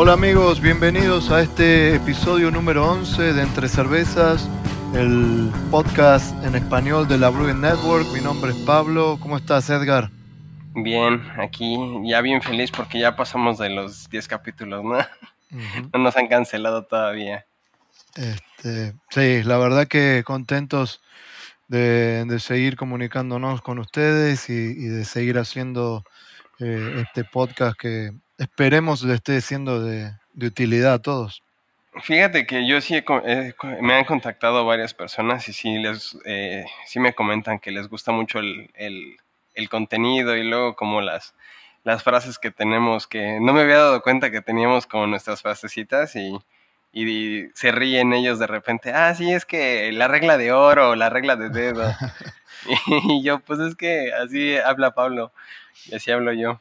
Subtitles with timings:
[0.00, 4.48] Hola amigos, bienvenidos a este episodio número 11 de Entre Cervezas,
[4.94, 8.06] el podcast en español de la Brewing Network.
[8.14, 9.18] Mi nombre es Pablo.
[9.20, 10.08] ¿Cómo estás, Edgar?
[10.72, 14.98] Bien, aquí ya bien feliz porque ya pasamos de los 10 capítulos, ¿no?
[15.92, 17.44] No nos han cancelado todavía.
[18.14, 21.02] Este, sí, la verdad que contentos
[21.66, 26.04] de, seguir comunicándonos con ustedes y, de seguir haciendo
[26.60, 31.42] eh, este podcast que esperemos le esté siendo de, utilidad a todos.
[32.02, 33.02] Fíjate que yo sí
[33.80, 38.12] me han contactado varias personas y sí, les, eh, sí me comentan que les gusta
[38.12, 41.34] mucho el, el, contenido y luego como las,
[41.82, 46.14] las frases que tenemos, que no me había dado cuenta que teníamos como nuestras frasecitas
[46.14, 46.38] y,
[46.92, 51.10] y se ríen ellos de repente, ah, sí, es que la regla de oro, la
[51.10, 51.92] regla de dedo.
[52.86, 55.32] y yo, pues es que así habla Pablo
[55.86, 56.60] y así hablo yo.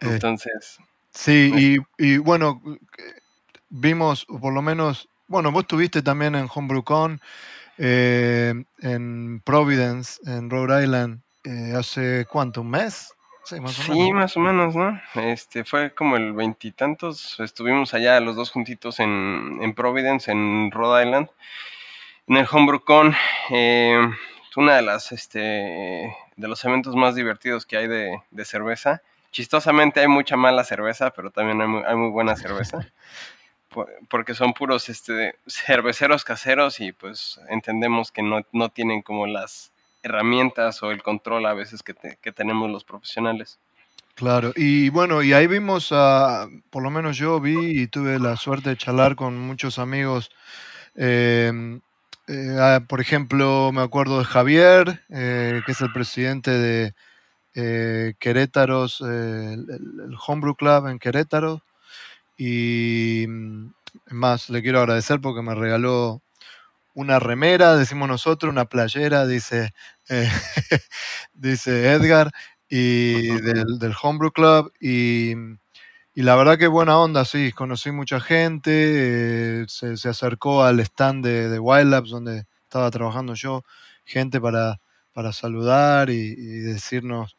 [0.00, 0.78] Eh, Entonces.
[1.18, 2.62] Sí, y, bueno,
[3.70, 7.20] vimos, por lo menos, bueno, vos estuviste también en HomebrewCon,
[7.76, 13.12] eh, en Providence, en Rhode Island, eh, hace cuánto, un mes?
[13.42, 14.12] Sí, más o menos.
[14.14, 15.00] más o menos, ¿no?
[15.16, 21.04] Este fue como el veintitantos, estuvimos allá los dos juntitos en, en, Providence, en Rhode
[21.04, 21.30] Island,
[22.28, 23.16] en el HomebrewCon,
[23.50, 24.08] eh,
[24.54, 30.00] una de las, este, de los eventos más divertidos que hay de, de cerveza chistosamente
[30.00, 32.78] hay mucha mala cerveza, pero también hay muy, buena cerveza.
[34.08, 39.72] porque son puros este, cerveceros caseros y pues entendemos que no, tienen como las
[40.02, 41.94] herramientas o el control a veces que,
[42.32, 43.58] tenemos los profesionales.
[44.14, 48.36] Claro, y bueno, y ahí vimos, a, por lo menos yo vi y tuve la
[48.36, 50.30] suerte de charlar con muchos amigos.
[50.96, 51.80] Em,
[52.26, 56.94] eh, por ejemplo, me acuerdo de Javier, eh, que es el presidente de,
[57.54, 61.62] eh, Querétaros, eh, el, Homebrew Club en Querétaro.
[62.36, 63.72] Y mm,
[64.10, 66.22] más, le quiero agradecer porque me regaló
[66.94, 69.72] una remera, decimos nosotros, una playera, dice,
[70.08, 70.30] eh,
[71.34, 72.32] dice Edgar,
[72.68, 74.72] y del, Homebrew Club.
[74.80, 75.34] Y,
[76.14, 81.58] la verdad que buena onda, sí, conocí mucha gente, se, acercó al stand de, de
[81.60, 83.64] Wild Labs donde estaba trabajando yo,
[84.04, 84.80] gente para,
[85.12, 87.37] para saludar y decirnos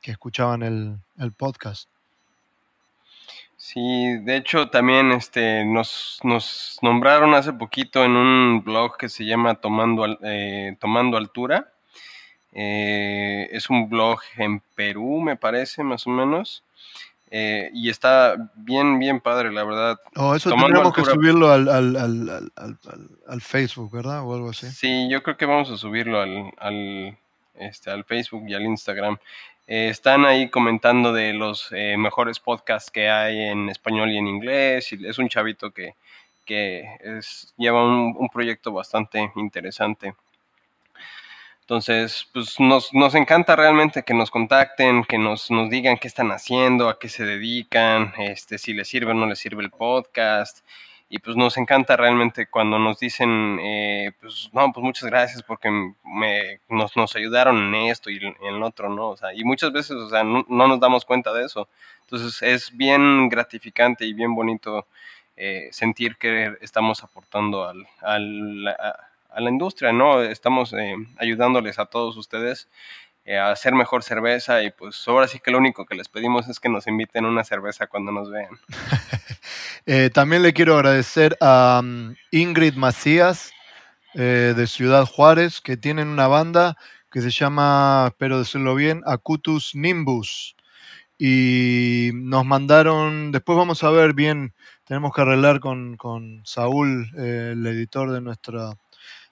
[0.00, 1.88] que, escuchaban el, podcast.
[3.56, 9.24] Sí, de hecho también este, nos, nos, nombraron hace poquito en un blog que se
[9.24, 11.72] llama Tomando, eh, Tomando Altura.
[12.52, 16.62] Eh, es un blog en Perú, me parece, más o menos.
[17.30, 19.98] Eh, y está bien, bien padre, la verdad.
[20.14, 22.78] Oh, eso tendríamos que subirlo al, al, al,
[23.26, 24.22] al, Facebook, ¿verdad?
[24.24, 24.68] O algo así.
[24.70, 27.18] Sí, yo creo que vamos a subirlo al,
[27.58, 29.18] este, al Facebook y al Instagram.
[29.66, 34.28] Eh, están ahí comentando de los eh, mejores podcasts que hay en español y en
[34.28, 34.92] inglés.
[34.92, 35.94] Es un chavito que,
[36.46, 40.14] es, lleva un, proyecto bastante interesante.
[41.62, 46.30] Entonces, pues nos, nos, encanta realmente que nos contacten, que nos, nos digan qué están
[46.30, 50.64] haciendo, a qué se dedican, este, si les sirve o no les sirve el podcast
[51.08, 55.70] y pues nos encanta realmente cuando nos dicen, eh, pues no, pues muchas gracias porque
[56.02, 59.10] me, nos, nos ayudaron en esto y en el otro, ¿no?
[59.10, 61.68] O sea, y muchas veces, o sea, no, nos damos cuenta de eso.
[62.02, 64.86] Entonces es bien gratificante y bien bonito
[65.36, 70.22] eh, sentir que estamos aportando al, al, a, la industria, ¿no?
[70.22, 72.68] Estamos eh, ayudándoles a todos ustedes
[73.28, 76.48] eh, a hacer mejor cerveza y pues ahora sí que lo único que les pedimos
[76.48, 78.50] es que nos inviten una cerveza cuando nos vean.
[79.88, 83.52] Eh, también le quiero agradecer a mm, Ingrid Macías
[84.14, 86.76] eh, de Ciudad Juárez que tienen una banda
[87.08, 90.56] que se llama, espero decirlo bien, Acutus Nimbus.
[91.18, 97.64] Y nos mandaron, después vamos a ver bien, tenemos que arreglar con, con Saúl, el
[97.64, 98.72] editor de nuestra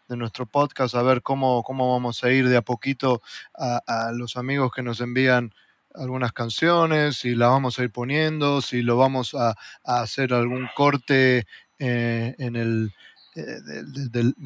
[0.09, 3.23] de nuestro podcast, a ver cómo, cómo vamos a ir de a poquito
[3.55, 5.55] a, los amigos que nos envían
[5.95, 9.55] algunas canciones, si la vamos a ir poniendo, si lo vamos a,
[9.85, 11.47] hacer algún corte
[11.79, 12.93] eh, en el
[13.37, 13.61] eh,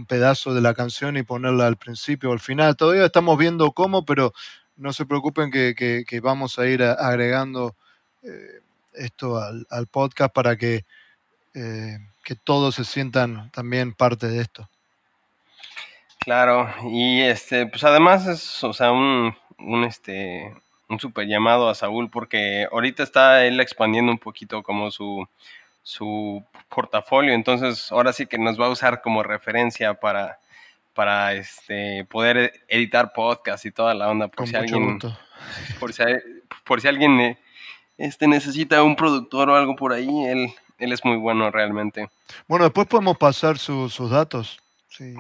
[0.07, 2.77] pedazo de la canción y ponerla al principio o al final.
[2.77, 4.33] Todavía estamos viendo cómo, pero
[4.77, 7.75] no se preocupen que, vamos a ir agregando
[8.93, 10.85] esto al, podcast para que,
[11.53, 14.69] que todos se sientan también parte de esto.
[16.19, 20.53] Claro, y este, pues además es, o sea, un, un este,
[20.89, 25.27] un super llamado a Saúl porque ahorita está él expandiendo un poquito como su,
[25.83, 30.39] su portafolio, entonces ahora sí que nos va a usar como referencia para,
[30.93, 34.99] para este, poder editar podcast y toda la onda, por si alguien,
[35.79, 36.03] por si,
[36.65, 37.39] por si alguien
[37.97, 42.09] este, necesita un productor o algo por ahí, él, él es muy bueno realmente.
[42.49, 44.59] Bueno, después podemos pasar sus datos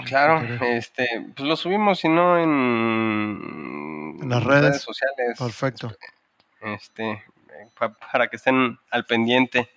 [0.06, 1.06] claro, este,
[1.36, 4.80] pues lo subimos, si no en, las redes.
[4.80, 5.38] sociales.
[5.38, 5.92] Perfecto.
[6.60, 7.22] Este,
[8.12, 9.70] para que estén al pendiente.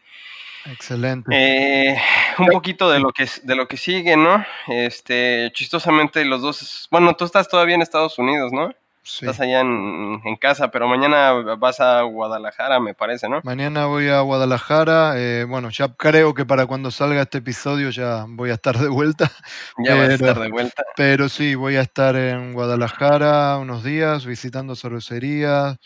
[0.66, 1.32] Excelente.
[1.34, 1.98] Eh,
[2.38, 4.46] un poquito de lo que de lo que sigue, ¿no?
[4.68, 8.74] Este, chistosamente los dos, bueno, tú estás todavía en Estados Unidos, ¿no?
[9.04, 13.42] Estás allá en, casa, pero mañana vas a Guadalajara, me parece, ¿no?
[13.44, 15.14] Mañana voy a Guadalajara.
[15.18, 18.90] Eh, bueno, ya creo que para cuando salga este episodio ya voy a estar de
[18.90, 19.32] vuelta.
[19.80, 20.84] Ya voy a estar de vuelta.
[20.96, 25.78] Pero sí, voy a estar en Guadalajara unos días visitando cervecerías,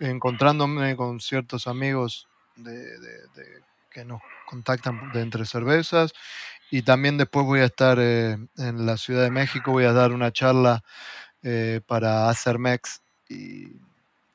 [0.00, 2.26] encontrándome con ciertos amigos
[2.56, 2.86] de,
[3.90, 6.12] que nos contactan de entre cervezas.
[6.70, 10.12] Y también después voy a estar eh, en la Ciudad de México, voy a dar
[10.12, 10.82] una charla
[11.42, 13.72] eh, para Acermex y,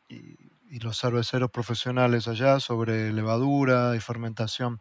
[0.10, 4.80] y, los cerveceros profesionales allá sobre levadura y fermentación.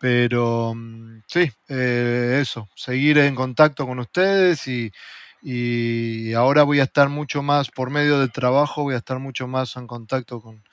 [0.00, 4.92] Pero mm, sí, eh, eso, seguir en contacto con ustedes y,
[5.42, 9.46] y ahora voy a estar mucho más, por medio del trabajo, voy a estar mucho
[9.46, 10.64] más en contacto con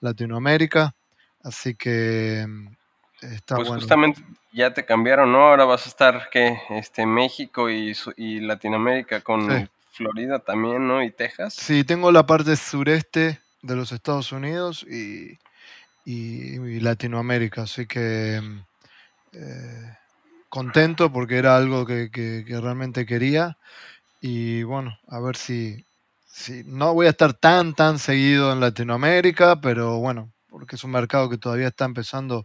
[0.00, 0.94] Latinoamérica.
[1.42, 2.68] Así que mm,
[3.22, 4.22] está pues justamente
[4.54, 5.48] ya te cambiaron, ¿no?
[5.48, 11.02] Ahora vas a estar que este México y, y Latinoamérica con Florida también, ¿no?
[11.02, 11.54] Y Texas.
[11.54, 15.38] Sí, tengo la parte sureste de los Estados Unidos y,
[16.80, 18.42] Latinoamérica, así que
[19.32, 19.96] eh,
[20.48, 23.56] contento porque era algo que, realmente quería
[24.20, 25.86] y bueno, a ver si,
[26.26, 30.90] si no voy a estar tan, tan seguido en Latinoamérica, pero bueno, porque es un
[30.90, 32.44] mercado que todavía está empezando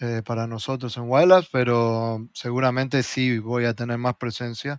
[0.00, 4.78] eh, para nosotros en Wildlife, pero seguramente sí voy a tener más presencia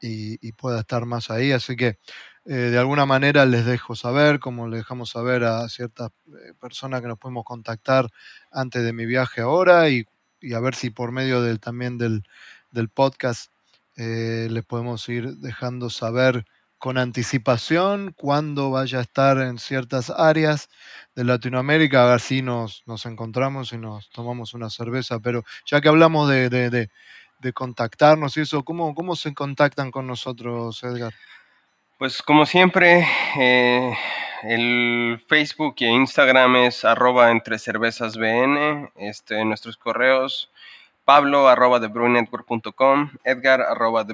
[0.00, 1.52] y, pueda estar más ahí.
[1.52, 1.98] Así que
[2.44, 7.02] eh, de alguna manera les dejo saber, como le dejamos saber a ciertas eh, personas
[7.02, 8.08] que nos podemos contactar
[8.50, 10.04] antes de mi viaje ahora y,
[10.54, 12.22] a ver si por medio del, también del,
[12.94, 13.50] podcast
[13.96, 16.44] eh, les podemos ir dejando saber
[16.78, 20.68] con anticipación cuándo vaya a estar en ciertas áreas
[21.16, 25.18] de Latinoamérica, a ver si nos, nos encontramos y nos tomamos una cerveza.
[25.18, 26.88] Pero ya que hablamos de
[27.52, 31.14] contactarnos y eso, ¿cómo, ¿cómo se contactan con nosotros, Edgar?
[31.98, 33.06] Pues como siempre,
[33.38, 33.96] eh,
[34.42, 40.50] el Facebook y Instagram es arroba entre cervezas BN, este, nuestros correos
[41.08, 44.06] pablo arroba thebrewingnetwork.com, edgar arroba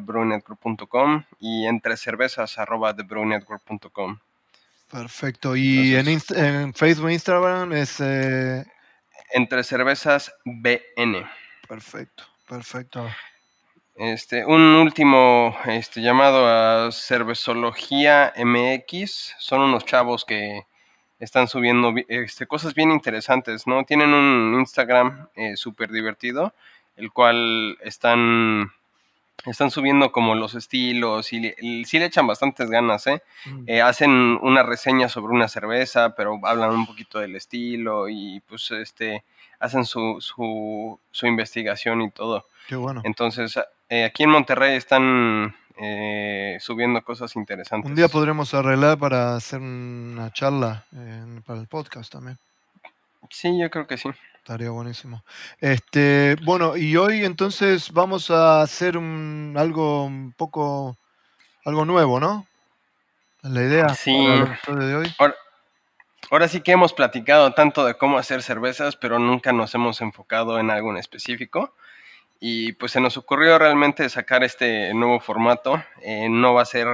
[1.40, 2.94] y entre cervezas arroba.
[4.92, 5.56] Perfecto.
[5.56, 7.98] ¿Y en, en, Facebook e Instagram es...?
[7.98, 8.64] Eh,
[9.32, 11.28] entre cervezas BN.
[11.66, 12.22] Perfecto.
[12.54, 13.04] Perfecto.
[13.96, 19.34] Este, un último este, llamado a Cervezología MX.
[19.40, 20.62] Son unos chavos que
[21.18, 23.82] están subiendo este, cosas bien interesantes, ¿no?
[23.82, 26.54] Tienen un Instagram eh, súper divertido,
[26.94, 28.70] el cual están,
[29.46, 31.52] están subiendo como los estilos y,
[31.84, 33.22] sí le echan bastantes ganas, ¿eh?
[33.46, 33.64] Mm.
[33.66, 33.82] ¿eh?
[33.82, 39.24] Hacen una reseña sobre una cerveza, pero hablan un poquito del estilo y pues este
[39.60, 42.46] hacen su, su, su investigación y todo.
[42.68, 43.02] Qué bueno.
[43.04, 47.88] Entonces, eh, aquí en Monterrey están eh, subiendo cosas interesantes.
[47.88, 50.84] Un día podremos arreglar para hacer una charla
[51.46, 52.38] para el podcast también.
[53.30, 54.10] Sí, yo creo que sí.
[54.44, 55.24] Estaría buenísimo.
[55.58, 60.98] Este, bueno, y hoy entonces vamos a hacer un, algo un poco,
[61.64, 62.46] algo nuevo, ¿no?
[63.40, 64.12] La idea sí.
[64.66, 65.14] de hoy.
[66.30, 70.58] Ahora sí que hemos platicado tanto de cómo hacer cervezas, pero nunca nos hemos enfocado
[70.58, 71.74] en algo en específico.
[72.38, 75.82] Y pues se nos ocurrió realmente sacar este nuevo formato.
[76.02, 76.86] Eh, no va a ser,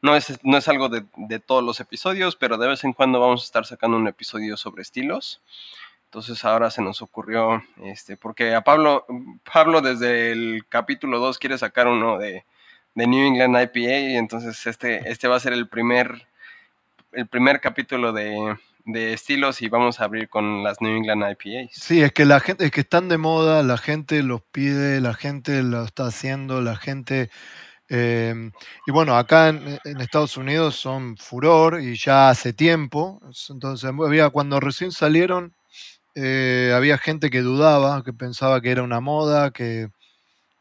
[0.00, 3.20] no es, no es algo de, de, todos los episodios, pero de vez en cuando
[3.20, 5.42] vamos a estar sacando un episodio sobre estilos.
[6.14, 9.04] Entonces ahora se nos ocurrió, este, porque a Pablo,
[9.52, 12.44] Pablo desde el capítulo 2 quiere sacar uno de,
[12.94, 16.28] de New England IPA, y entonces este, este va a ser el primer
[17.10, 18.56] el primer capítulo de,
[18.86, 21.70] estilos y vamos a abrir con las New England IPAs.
[21.72, 25.14] Sí, es que la gente, es que están de moda, la gente los pide, la
[25.14, 27.28] gente lo está haciendo, la gente
[27.88, 28.50] Em,
[28.86, 33.20] y bueno, acá en, Estados Unidos son furor y ya hace tiempo.
[33.50, 35.54] Entonces, había, cuando recién salieron,
[36.14, 39.88] eh, había gente que dudaba, que pensaba que era una moda, que,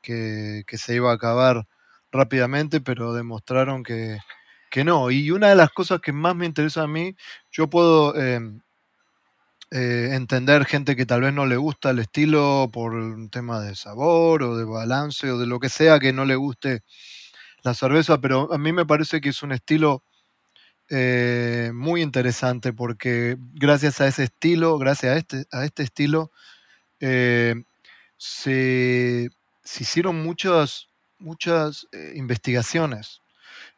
[0.02, 1.68] que, se iba a acabar
[2.12, 4.18] rápidamente, pero demostraron que,
[4.72, 5.12] que, no.
[5.12, 7.16] Y una de las cosas que más me interesa a mí,
[7.52, 8.62] yo puedo em,
[9.72, 13.76] eh, entender gente que tal vez no le gusta el estilo por un tema de
[13.76, 16.84] sabor o de balance o de lo que sea que no le guste
[17.64, 20.04] la cerveza, pero a mí me parece que es un estilo
[20.90, 26.32] eh, muy interesante porque gracias a ese estilo, gracias a este, a este estilo,
[27.00, 27.56] eh,
[28.18, 29.30] se,
[29.80, 33.22] hicieron muchas, muchas eh, investigaciones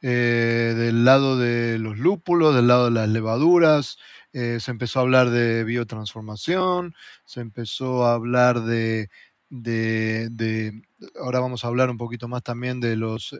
[0.02, 3.98] del lado de los lúpulos, del lado de las levaduras,
[4.32, 6.94] se empezó a hablar de biotransformación,
[7.26, 9.10] se empezó a hablar de,
[9.50, 10.84] de,
[11.20, 13.36] ahora vamos a hablar un poquito más también de los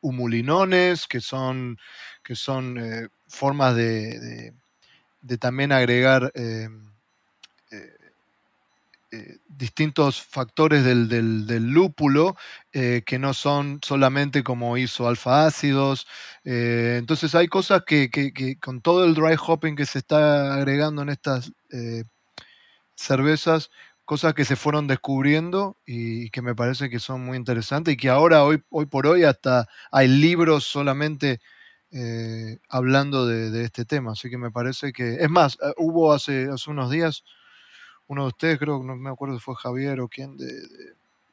[0.00, 1.78] humulinones, que son,
[2.22, 4.54] que son eh, formas de,
[5.38, 6.68] también agregar eh,
[9.12, 12.36] eh, distintos factores del, lúpulo
[12.70, 16.06] que no son solamente como hizo alfa ácidos.
[16.44, 18.08] entonces hay cosas que,
[18.62, 21.52] con todo el dry hopping que se está agregando en estas
[22.94, 23.70] cervezas,
[24.10, 28.08] cosas que se fueron descubriendo y que me parece que son muy interesantes y que
[28.08, 31.40] ahora, hoy, hoy por hoy, hasta hay libros solamente
[31.92, 34.10] eh, hablando de, este tema.
[34.10, 37.22] Así que me parece que, es más, eh, hubo hace, hace unos días,
[38.08, 40.60] uno de ustedes, creo, no me acuerdo si fue Javier o quién, de,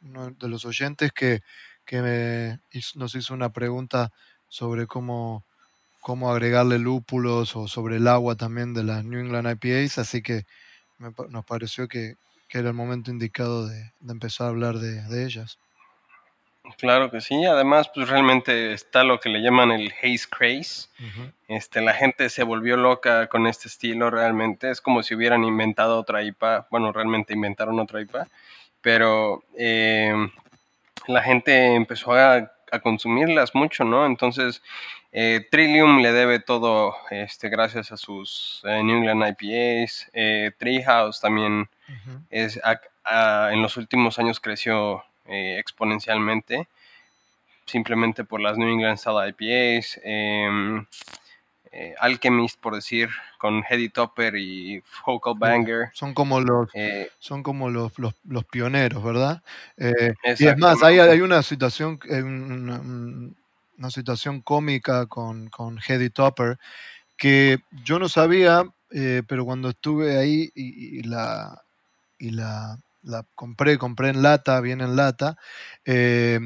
[0.03, 1.41] uno de los oyentes, que,
[1.84, 2.60] que
[2.93, 4.12] nos hizo una pregunta
[4.50, 5.46] sobre cómo,
[6.00, 10.46] cómo agregarle lúpulos o sobre el agua también de las New England IPAs, así que
[11.00, 15.59] nos pareció que, que era el momento indicado de, empezar a hablar de, ellas.
[16.77, 20.89] Claro que sí, además pues realmente está lo que le llaman el haze craze.
[21.47, 25.97] este, la gente se volvió loca con este estilo realmente, es como si hubieran inventado
[25.97, 28.27] otra IPA, bueno, realmente inventaron otra IPA,
[28.81, 30.13] pero eh,
[31.07, 34.05] la gente empezó a, a, consumirlas mucho, ¿no?
[34.05, 34.62] Entonces
[35.12, 40.09] eh, Trillium le debe todo este, gracias a sus eh, New England IPAs.
[40.13, 41.69] Eh, Treehouse también
[42.29, 42.59] es,
[43.51, 46.67] en los últimos años creció exponencialmente,
[47.65, 50.00] simplemente por las New England Style IPAs.
[51.71, 55.89] Em, Alchemist, por decir, con Heady Topper y Focal Banger.
[55.93, 56.69] Son como los,
[57.19, 59.41] son como los, los, pioneros, ¿verdad?
[59.77, 62.00] y es más, hay, hay una situación,
[63.77, 66.57] una situación cómica con, con Hedy Topper
[67.17, 71.63] que yo no sabía, eh, pero cuando estuve ahí y, la,
[72.19, 72.79] y la,
[73.36, 75.38] compré, compré en lata, bien en lata,
[75.83, 76.39] eh,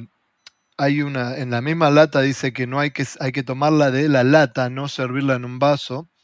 [0.77, 4.09] hay una, en la misma lata dice que no hay que, hay que tomarla de
[4.09, 6.09] la lata, no servirla en un vaso.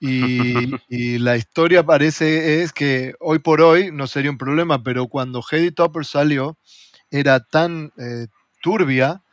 [0.00, 5.42] Y, la historia parece es que hoy por hoy no sería un problema, pero cuando
[5.42, 6.56] Hedy Topper salió,
[7.10, 8.28] era tan eh,
[8.62, 9.24] turbia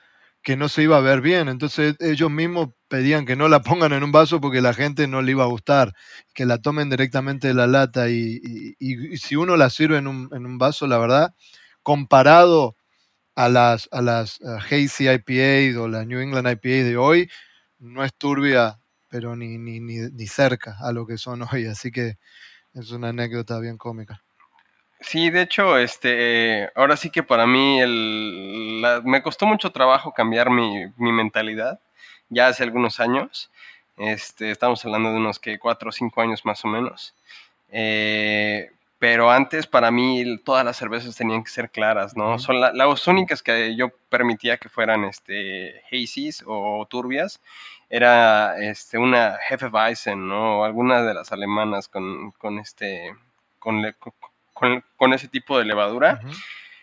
[0.46, 1.50] que no se iba a ver bien.
[1.50, 5.24] Entonces ellos mismos pedían que no la pongan en un vaso porque la gente no
[5.24, 5.94] le iba a gustar,
[6.34, 8.10] que la tomen directamente de la lata.
[8.10, 8.76] Y,
[9.18, 11.34] si uno la sirve en un, vaso, la verdad,
[11.82, 12.76] comparado
[13.36, 17.30] a las, a las Hazy IPA o la New England IPA de hoy,
[17.80, 21.66] no es turbia, pero ni, ni, ni, ni cerca a lo que son hoy.
[21.68, 22.18] Así que
[22.74, 24.22] es una anécdota bien cómica.
[25.02, 30.50] Sí, de hecho, este, ahora sí que para mí el, me costó mucho trabajo cambiar
[30.50, 31.80] mi, mentalidad
[32.30, 33.52] ya hace algunos años.
[33.98, 37.14] Este, estamos hablando de unos que cuatro o cinco años más o menos.
[37.70, 42.40] Eh, pero antes para mí todas las cervezas tenían que ser claras, ¿no?
[42.40, 47.42] Son las únicas que yo permitía que fueran este, hazies o turbias.
[47.90, 50.60] Era este, una Hefeweizen, ¿no?
[50.60, 53.14] O alguna de las alemanas con, con este,
[53.60, 53.84] con,
[54.98, 56.22] con, ese tipo de levadura,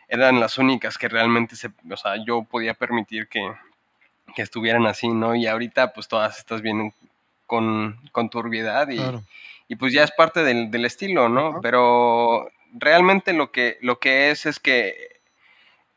[0.09, 3.52] eran las únicas que realmente se, o sea, yo podía permitir que,
[4.37, 5.35] estuvieran así, ¿no?
[5.35, 6.92] Y ahorita pues todas estas vienen
[7.47, 8.99] con, con turbiedad y,
[9.73, 11.61] y, pues ya es parte del, estilo, ¿no?
[11.62, 15.21] Pero realmente lo que, lo que es es que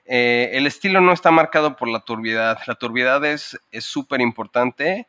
[0.05, 2.59] eh, el estilo no está marcado por la turbiedad.
[2.67, 5.07] La turbiedad es súper importante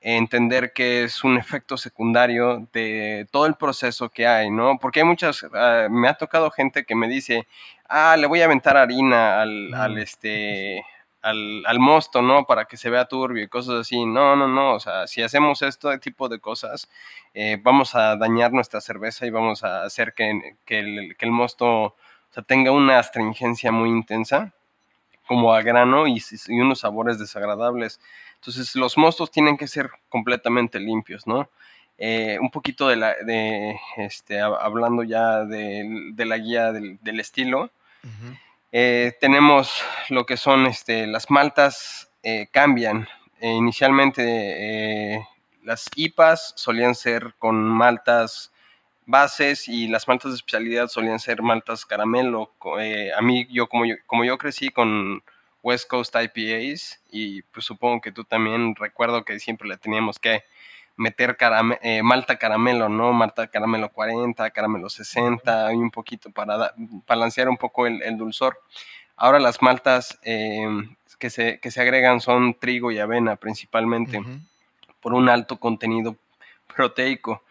[0.00, 4.78] entender que es un efecto secundario de todo el proceso que hay, ¿no?
[4.78, 7.46] Porque hay muchas, ah, me ha tocado gente que me dice,
[7.88, 10.84] ah, le voy a aventar harina al, al este,
[11.22, 12.44] al, al, mosto, ¿no?
[12.46, 14.04] Para que se vea turbio y cosas así.
[14.04, 16.88] No, no, no, o sea, si hacemos este tipo de cosas,
[17.34, 21.32] eh, vamos a dañar nuestra cerveza y vamos a hacer que, que, el, que el
[21.32, 21.96] mosto
[22.46, 24.52] tenga una astringencia muy intensa
[25.28, 28.00] como a grano y, unos sabores desagradables.
[28.36, 31.50] Entonces los mostos tienen que ser completamente limpios, ¿no?
[31.98, 37.70] Eh, un poquito de la, de, este, hablando ya de, la guía del, estilo,
[38.72, 43.08] eh, tenemos lo que son este, las maltas eh, cambian.
[43.40, 45.26] inicialmente
[45.62, 48.52] las IPAs solían ser con maltas
[49.06, 52.52] bases y las maltas de especialidad solían ser maltas caramelo.
[53.16, 55.22] a mí, yo como, yo como yo crecí con
[55.62, 60.44] West Coast IPAs y pues supongo que tú también recuerdo que siempre le teníamos que
[60.98, 61.38] meter
[61.82, 63.12] eh, malta caramelo, ¿no?
[63.12, 66.74] Malta caramelo 40, caramelo 60 y un poquito para
[67.06, 68.60] balancear un poco el, dulzor.
[69.16, 74.20] Ahora las maltas em, que, se, que, se, agregan son trigo y avena principalmente
[75.00, 76.16] por un alto contenido
[76.74, 77.42] proteico.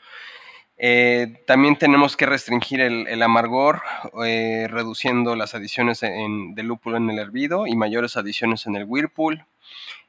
[0.77, 3.81] Eh, también tenemos que restringir el, amargor,
[4.25, 9.45] eh, reduciendo las adiciones de lúpulo en el hervido y mayores adiciones en el whirlpool.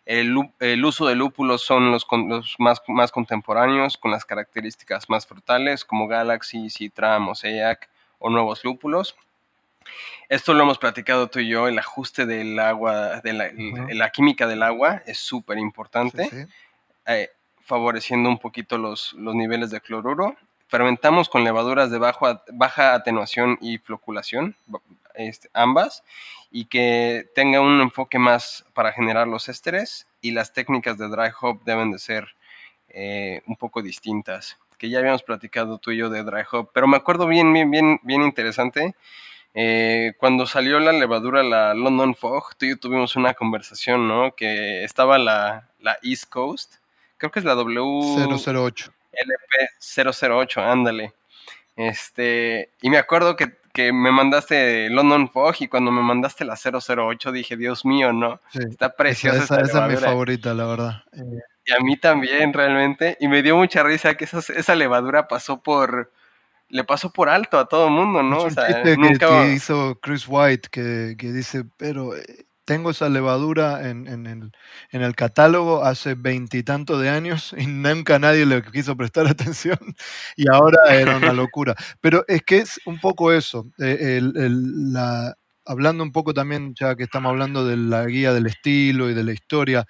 [0.09, 2.07] El, uso de lúpulos son los,
[2.59, 9.17] más, más, contemporáneos, con las características más frutales, como Galaxy, Citra, Mosaic o nuevos lúpulos.
[10.31, 14.62] Esto lo hemos platicado tú y yo, el ajuste del agua, de la, química del
[14.62, 16.49] agua es súper importante,
[17.05, 17.29] eh,
[17.67, 20.37] favoreciendo un poquito los, los niveles de cloruro.
[20.69, 24.57] Fermentamos con levaduras de baja atenuación y floculación,
[25.19, 26.05] este, ambas,
[26.51, 31.31] y que tenga un enfoque más para generar los ésteres y las técnicas de dry
[31.41, 32.29] hop deben de ser
[32.89, 36.87] eh, un poco distintas, que ya habíamos platicado tú y yo de dry hop, pero
[36.87, 38.95] me acuerdo bien, bien, bien, bien interesante.
[39.55, 44.35] Eh, cuando salió la levadura, la London Fog, tú y yo tuvimos una conversación, ¿no?
[44.37, 46.77] Que estaba la, la East Coast,
[47.17, 47.81] creo que es la W...
[48.47, 48.93] 008.
[49.81, 51.13] LP008, ándale.
[51.77, 57.33] Este, y me acuerdo que, me mandaste London Fog y cuando me mandaste la 008
[57.33, 59.45] dije, Dios mío, no, está preciosa.
[59.45, 61.03] Esa, esa, es mi favorita, la verdad.
[61.65, 63.17] Y a mí también, realmente.
[63.21, 66.13] Y me dio mucha risa que esa, levadura pasó por,
[66.69, 68.43] le pasó por alto a todo el mundo, ¿no?
[68.43, 69.45] o sea, nunca...
[69.45, 74.52] que, hizo Chris White que, que dice, pero eh, tengo esa levadura en,
[74.93, 79.78] el, catálogo hace veintitantos de años y nunca nadie le quiso prestar atención
[80.37, 81.75] y ahora era una locura.
[82.02, 84.21] Pero es que es un poco eso, eh,
[85.65, 89.25] hablando un poco también, ya que estamos hablando de la guía del estilo y de
[89.25, 89.87] la historia,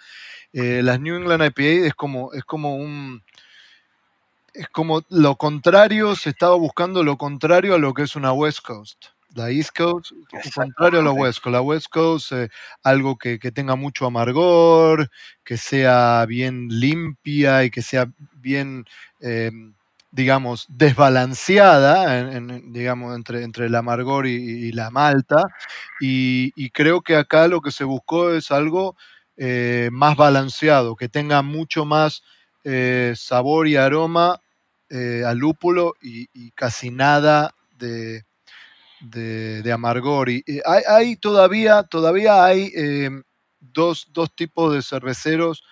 [0.52, 3.24] eh, las New England IPA es como, es como un...
[4.54, 8.60] Es como lo contrario, se estaba buscando lo contrario a lo que es una West
[8.60, 10.12] Coast la East Coast,
[10.54, 11.52] contrario a la West Coast.
[11.52, 12.48] La West Coast, eh,
[12.82, 15.10] algo que, tenga mucho amargor,
[15.44, 18.84] que sea bien limpia y que sea bien,
[19.20, 19.74] em,
[20.10, 22.30] digamos, desbalanceada,
[22.64, 25.44] digamos, entre, entre el amargor y, la malta.
[26.00, 28.96] Y, creo que acá lo que se buscó es algo
[29.36, 32.22] eh, más balanceado, que tenga mucho más
[32.64, 34.40] eh, sabor y aroma
[34.90, 38.24] al lúpulo y casi nada de
[39.00, 40.28] de, amargor.
[40.30, 43.22] Y, hay, todavía, todavía hay em,
[43.60, 45.62] dos, tipos de cerveceros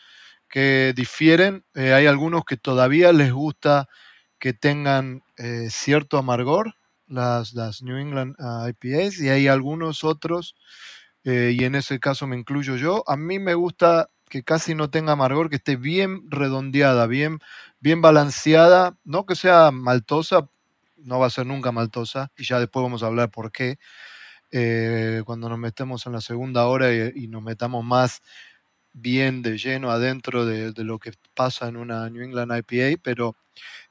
[0.49, 1.65] que difieren.
[1.75, 3.89] Eh, hay algunos que todavía les gusta
[4.39, 6.75] que tengan eh, cierto amargor,
[7.07, 10.55] las, las New England ah, IPAs, y hay algunos otros,
[11.25, 13.03] eh, y en ese caso me incluyo yo.
[13.07, 17.39] A mí me gusta que casi no tenga amargor, que esté bien redondeada, bien,
[17.81, 20.49] bien balanceada, no que sea maltosa,
[21.07, 23.79] no va a ser nunca maltosa y ya después vamos a hablar por qué.
[24.53, 28.23] Eh, cuando nos metemos en la segunda hora y, nos metamos más
[28.92, 33.37] bien de lleno adentro de, lo que pasa en una New England IPA, pero,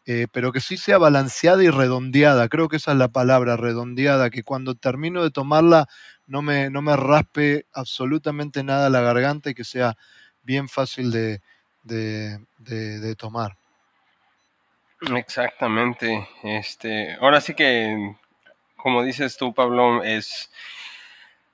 [0.05, 2.49] eh, pero que sí sea balanceada y redondeada.
[2.49, 5.87] Creo que esa es la palabra, redondeada, que cuando termino de tomarla
[6.27, 9.95] no me, no me raspe absolutamente nada la garganta y que sea
[10.43, 11.41] bien fácil de,
[11.83, 13.57] de tomar.
[15.13, 16.27] Exactamente.
[16.43, 18.15] Este, ahora sí que,
[18.75, 20.51] como dices tú, Pablo, es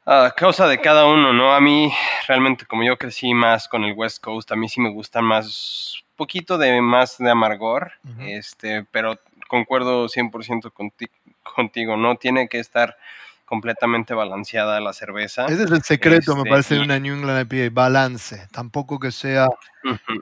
[0.05, 1.53] a causa de cada uno, ¿no?
[1.53, 1.93] A mí,
[2.27, 6.03] realmente, como yo crecí más con el West Coast, a mí sí me gusta más,
[6.15, 10.71] poquito de más de amargor, este, pero concuerdo 100%
[11.43, 12.15] contigo, ¿no?
[12.15, 12.97] Tiene que estar
[13.51, 15.45] completamente balanceada la cerveza.
[15.47, 18.47] Ese es el secreto, me este, parece, de una New England IPA, balance.
[18.49, 19.49] Tampoco que sea...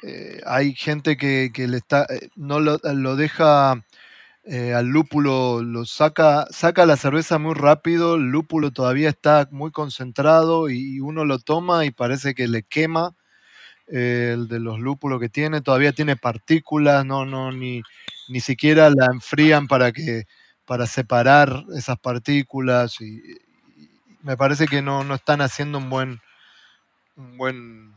[0.04, 2.80] Eh, hay gente que, le está, eh, no lo,
[3.16, 3.84] deja
[4.46, 9.70] eh, al lúpulo, lo saca, saca la cerveza muy rápido, el lúpulo todavía está muy
[9.70, 13.14] concentrado y, uno lo toma y parece que le quema
[13.88, 17.84] el de los lúpulos que tiene, todavía tiene partículas, no, no, ni,
[18.30, 20.24] ni siquiera la enfrían para que
[20.70, 23.24] para separar esas partículas y,
[24.22, 26.22] me parece que no, están haciendo un buen,
[27.16, 27.96] un buen,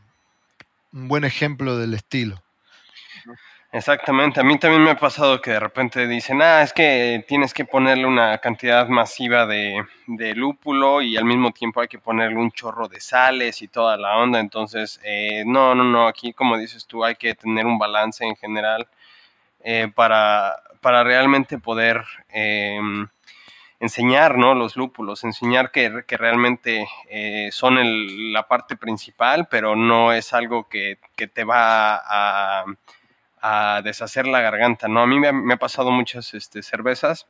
[0.95, 2.43] un buen ejemplo del estilo.
[3.73, 7.53] Exactamente, a mí también me ha pasado que de repente dicen, ah, es que tienes
[7.53, 12.39] que ponerle una cantidad masiva de, de lúpulo y al mismo tiempo hay que ponerle
[12.39, 16.57] un chorro de sales y toda la onda, entonces, eh, no, no, no, aquí como
[16.57, 18.89] dices tú, hay que tener un balance en general
[19.63, 23.09] eh, para, para realmente poder em,
[23.81, 24.55] enseñar ¿no?
[24.55, 27.79] los lúpulos, enseñar que, que realmente eh, son
[28.33, 34.87] la parte principal, pero no es algo que, que te va a deshacer la garganta,
[34.87, 35.01] ¿no?
[35.01, 37.27] A mí me ha, pasado muchas este, cervezas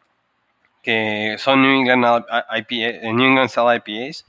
[0.82, 4.26] que son New England, IPA, IPAs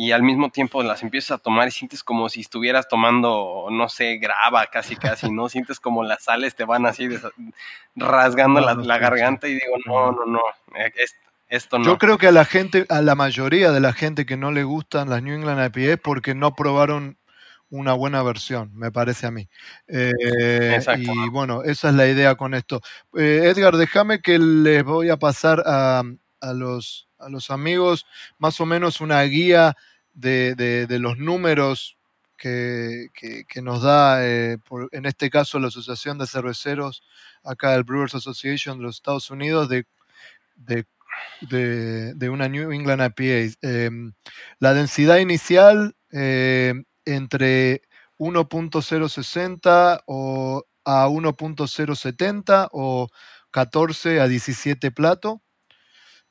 [0.00, 3.88] y al mismo tiempo las empiezas a tomar y sientes como si estuvieras tomando, no
[3.88, 5.48] sé, grava casi casi, ¿no?
[5.48, 7.08] sientes como las sales te van así
[7.96, 10.40] rasgando la, garganta y digo, no, no, no,
[10.76, 10.92] eh,
[11.48, 11.84] esto no.
[11.84, 14.62] Yo creo que a la gente, a la mayoría de la gente que no le
[14.62, 17.18] gustan las New England IPAs porque no probaron
[17.68, 19.48] una buena versión, me parece a mí.
[19.88, 22.82] Eh, y bueno, esa es la idea con esto.
[23.16, 26.04] Eh, Edgar, déjame que les voy a pasar a,
[26.54, 28.06] los, a los amigos
[28.38, 29.76] más o menos una guía
[30.18, 31.96] de, los números
[32.36, 33.08] que,
[33.62, 34.58] nos da, eh,
[34.92, 37.02] en este caso, la Asociación de Cerveceros,
[37.44, 39.86] acá el Brewers Association de los Estados Unidos, de,
[40.56, 43.56] de, una New England IPA.
[43.62, 44.12] Em,
[44.58, 47.82] la densidad inicial entre
[48.18, 53.08] 1.060 o a 1.070 o
[53.50, 55.42] 14 a 17 plato.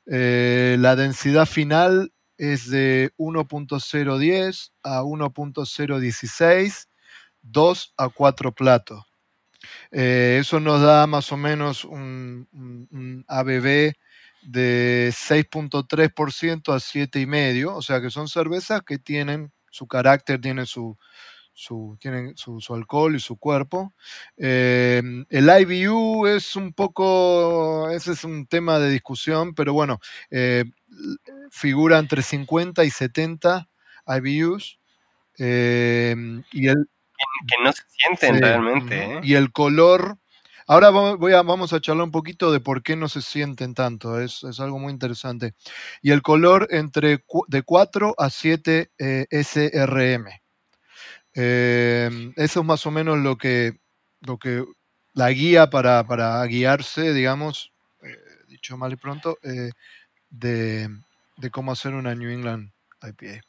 [0.06, 6.88] Eh, la densidad final es de 1.010 a 1.016,
[7.42, 9.04] 2 a 4 platos.
[9.90, 13.24] Eh, eso nos da más o menos un, un
[14.42, 20.96] de 6.3% a 7,5%, o sea que son cervezas que tienen su carácter, tiene su,
[21.52, 23.92] su, tienen su, alcohol y su cuerpo.
[24.36, 29.98] Eh, el IBU es un poco, ese es un tema de discusión, pero bueno,
[30.30, 30.64] eh,
[31.50, 33.68] figura entre 50 y 70
[34.06, 34.78] IBUs.
[35.38, 36.14] Eh,
[36.52, 36.88] y el,
[37.46, 39.20] que no se sienten realmente.
[39.22, 40.18] Y el color
[40.70, 44.20] Ahora voy a, vamos a charlar un poquito de por qué no se sienten tanto,
[44.20, 45.54] es, algo muy interesante.
[46.02, 50.26] Y el color entre de 4 a 7 eh, SRM.
[51.34, 53.78] Eh, eso es más o menos lo que,
[54.20, 54.62] lo que
[55.14, 57.72] la guía para, guiarse, digamos,
[58.02, 59.38] eh, dicho mal y pronto,
[60.30, 60.88] de,
[61.36, 62.70] de cómo hacer una New England
[63.02, 63.42] IPA.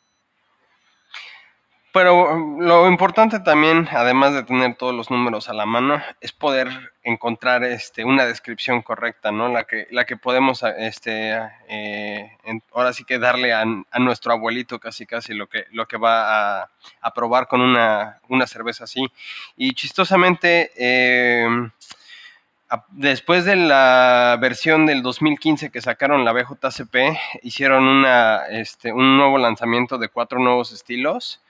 [1.91, 6.31] Pero um, lo importante también, además de tener todos los números a la mano, es
[6.31, 6.69] poder
[7.01, 9.49] encontrar este, una descripción correcta, ¿no?
[9.49, 11.35] La que, la que podemos, este,
[11.67, 12.31] eh,
[12.73, 13.65] ahora sí que darle a,
[13.99, 19.07] nuestro abuelito casi casi lo que, lo que va a, probar con una, cerveza así.
[19.57, 21.71] Y chistosamente, em,
[22.89, 26.95] después de la versión del 2015 que sacaron la BJCP,
[27.43, 28.05] hicieron
[28.49, 31.41] este, un nuevo lanzamiento de cuatro nuevos estilos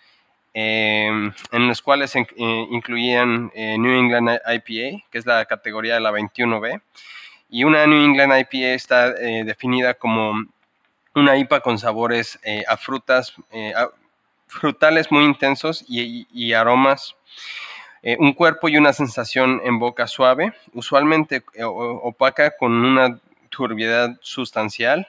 [0.54, 6.00] Em, en los cuales eh, incluían eh, New England IPA, que es la categoría de
[6.00, 6.82] la 21B,
[7.50, 10.46] y una New England IPA está eh, definida como
[11.14, 13.34] una IPA con sabores a frutas,
[14.48, 17.16] frutales muy intensos y, aromas,
[18.18, 25.08] un cuerpo y una sensación en boca suave, usualmente opaca con una turbiedad sustancial,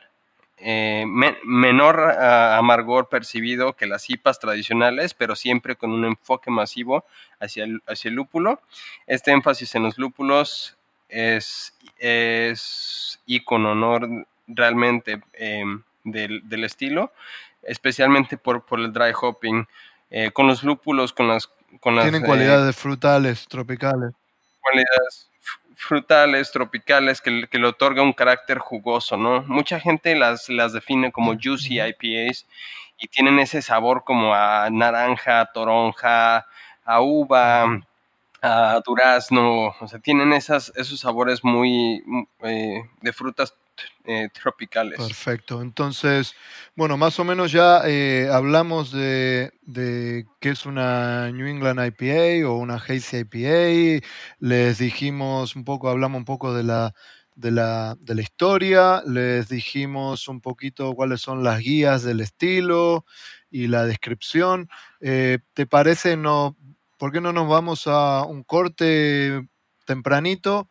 [0.63, 7.05] eh, menor amargor percibido que las IPAs tradicionales, pero siempre con un enfoque masivo
[7.39, 8.61] hacia el, hacia el lúpulo.
[9.07, 10.77] Este énfasis en los lúpulos
[11.09, 14.27] es, es icono ¿no?
[14.47, 17.13] realmente em, del, del, estilo,
[17.63, 19.67] especialmente por, por el dry hopping.
[20.11, 21.51] Eh, con los lúpulos, con las...
[21.79, 24.13] Con Tienen cualidades eh, frutales, tropicales.
[24.61, 25.31] Cualidades
[25.81, 29.43] frutales, tropicales, que, le otorga un carácter jugoso, ¿no?
[29.43, 32.47] Mucha gente las, las define como juicy IPAs
[32.99, 36.47] y tienen ese sabor como a naranja, toronja,
[36.85, 37.81] a uva,
[38.43, 42.03] a durazno, o sea, tienen esas, esos sabores muy
[42.43, 43.55] eh, de frutas
[44.05, 44.99] eh, tropicales.
[44.99, 45.63] Perfecto.
[45.63, 46.35] Entonces,
[46.75, 49.53] bueno, más o menos ya eh, hablamos de,
[50.41, 54.07] qué es una New England IPA o una Hazy IPA.
[54.39, 56.95] Les dijimos un poco, hablamos un poco de la,
[57.35, 63.05] de la, de la historia, les dijimos un poquito cuáles son las guías del estilo
[63.51, 64.69] y la descripción.
[65.01, 66.57] Eh, ¿Te parece, no,
[66.99, 69.47] por qué no nos vamos a un corte
[69.87, 70.69] tempranito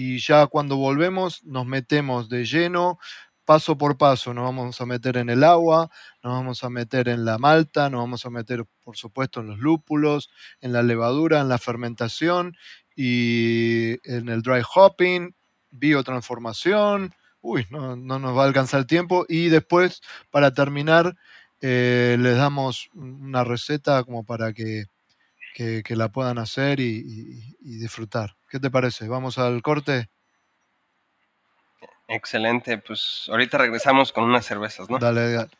[0.00, 3.00] y ya cuando volvemos nos metemos de lleno
[3.44, 4.32] paso por paso.
[4.32, 5.90] Nos vamos a meter en el agua,
[6.22, 9.58] nos vamos a meter en la malta, nos vamos a meter, por supuesto, en los
[9.58, 10.30] lúpulos,
[10.60, 12.54] en la levadura, en la fermentación
[12.94, 15.34] y en el dry hopping,
[15.70, 17.12] biotransformación.
[17.40, 19.26] Uy, no, nos va a alcanzar el tiempo.
[19.28, 21.16] Y después, para terminar,
[21.60, 24.84] eh, les damos una receta como para que,
[25.56, 28.36] la puedan hacer y disfrutar.
[28.48, 29.08] ¿Qué te parece?
[29.08, 30.08] ¿Vamos al corte?
[32.08, 34.98] Excelente, pues ahorita regresamos con unas cervezas, ¿no?
[34.98, 35.50] Dale, dale.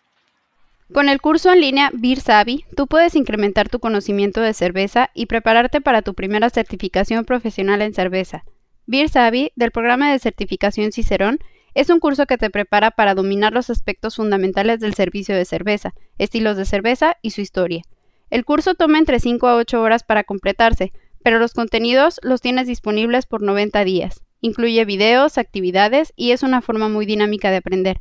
[0.93, 5.27] Con el curso en línea Beer Savvy, tú puedes incrementar tu conocimiento de cerveza y
[5.27, 8.45] prepararte para tu primera certificación profesional en cerveza.
[8.87, 11.41] Beer Savvy, del programa de certificación Cicerón,
[11.75, 15.93] es un curso que te prepara para dominar los aspectos fundamentales del servicio de cerveza,
[16.17, 17.83] estilos de cerveza y su historia.
[18.31, 22.67] El curso toma entre 5 a 8 horas para completarse, pero los contenidos los tienes
[22.67, 24.23] disponibles por 90 días.
[24.41, 28.01] Incluye videos, actividades y es una forma muy dinámica de aprender.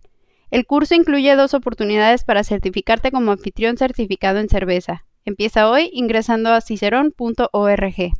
[0.51, 5.03] El curso incluye dos oportunidades para certificarte como anfitrión certificado en cerveza.
[5.25, 8.13] Empieza hoy ingresando a cicerón.org.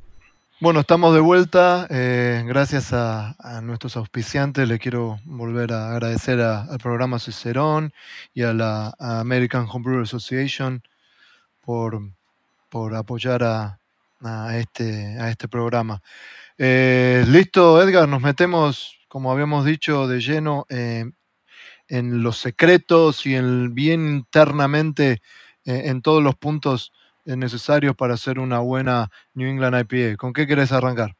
[0.59, 1.87] Bueno, estamos de vuelta.
[1.89, 4.67] Eh, gracias a, nuestros auspiciantes.
[4.67, 7.93] Le quiero volver a agradecer al programa Cicerón
[8.33, 10.81] y a la American Homebrew Association
[11.67, 11.99] por,
[12.69, 13.77] por apoyar a,
[14.57, 16.01] este, a este programa.
[16.57, 21.03] Eh, listo, Edgar, nos metemos, como habíamos dicho, de lleno eh,
[21.89, 25.21] en los secretos y en bien internamente
[25.65, 26.93] eh, en todos los puntos
[27.25, 30.15] necesarios para hacer una buena New England IPA.
[30.15, 31.15] ¿Con qué querés arrancar?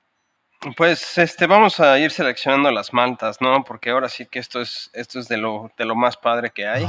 [0.78, 3.66] Pues este, vamos a ir seleccionando las maltas, ¿no?
[3.66, 6.66] Porque ahora sí que esto es, esto es de lo, de lo más padre que
[6.66, 6.88] hay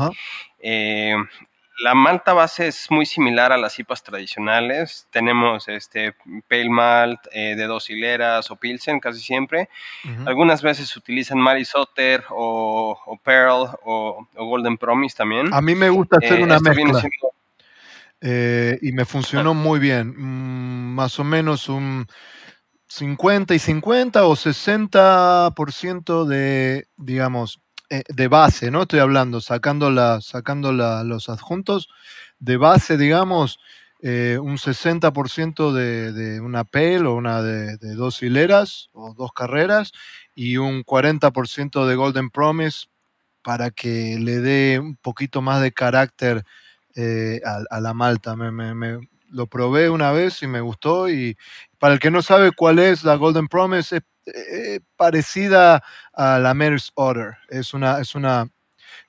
[1.78, 5.06] la malta base es muy similar a las IPAs tradicionales.
[5.10, 6.14] Tenemos este
[6.48, 9.68] pale malt eh, de dos hileras o pilsen casi siempre.
[10.26, 15.54] Algunas veces utilizan Marisotter o, o Pearl o, Golden Promise también.
[15.54, 17.02] A mí me gusta hacer eh, una mezcla.
[18.20, 20.14] Eh, y me funcionó muy bien.
[20.16, 22.08] Mm, más o menos un
[22.88, 28.82] 50 y 50 o 60% de, digamos, eh, de base, ¿no?
[28.82, 31.88] Estoy hablando, sacando, los adjuntos,
[32.38, 33.58] de base, digamos,
[34.02, 39.92] eh, un 60% de, de, una PEL o una de, dos hileras o dos carreras
[40.34, 42.88] y un 40% de Golden Promise
[43.42, 46.44] para que le dé un poquito más de carácter
[46.94, 48.36] eh, a, la malta.
[48.36, 48.98] Me,
[49.30, 51.38] lo probé una vez y me gustó y
[51.78, 54.02] para el que no sabe cuál es la Golden Promise, es
[54.34, 57.36] eh, parecida a la Mayor's Order.
[57.48, 58.48] Es una, es una,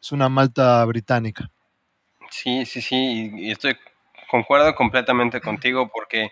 [0.02, 1.50] es una malta británica.
[2.30, 3.76] Sí, sí, sí, y estoy
[4.30, 6.32] concuerdo completamente contigo porque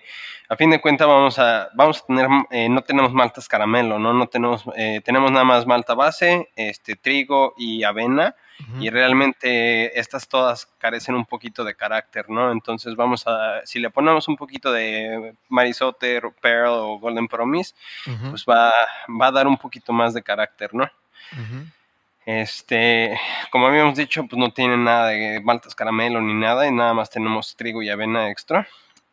[0.50, 4.14] a fin de cuentas vamos a vamos a tener eh, no tenemos maltas caramelo no
[4.14, 8.36] no tenemos eh, tenemos nada más malta base este trigo y avena
[8.80, 12.52] y realmente estas todas carecen un poquito de carácter, ¿no?
[12.52, 17.76] Entonces vamos a, si le ponemos un poquito de Marisotter, Pearl o Golden Promise,
[18.30, 18.74] pues va,
[19.10, 20.90] va a dar un poquito más de carácter, ¿no?
[22.28, 23.18] Este,
[23.52, 27.10] como habíamos dicho, pues no tiene nada de maltas caramelo ni nada, y nada más
[27.10, 28.68] tenemos trigo y avena extra.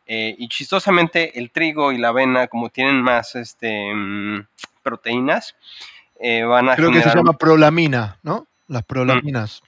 [0.05, 4.45] Eh, y chistosamente, el trigo y la avena, como tienen más este, mm,
[4.83, 5.55] proteínas,
[6.19, 8.47] eh, van a Creo que se llama prolamina, ¿no?
[8.67, 9.63] Las prolaminas.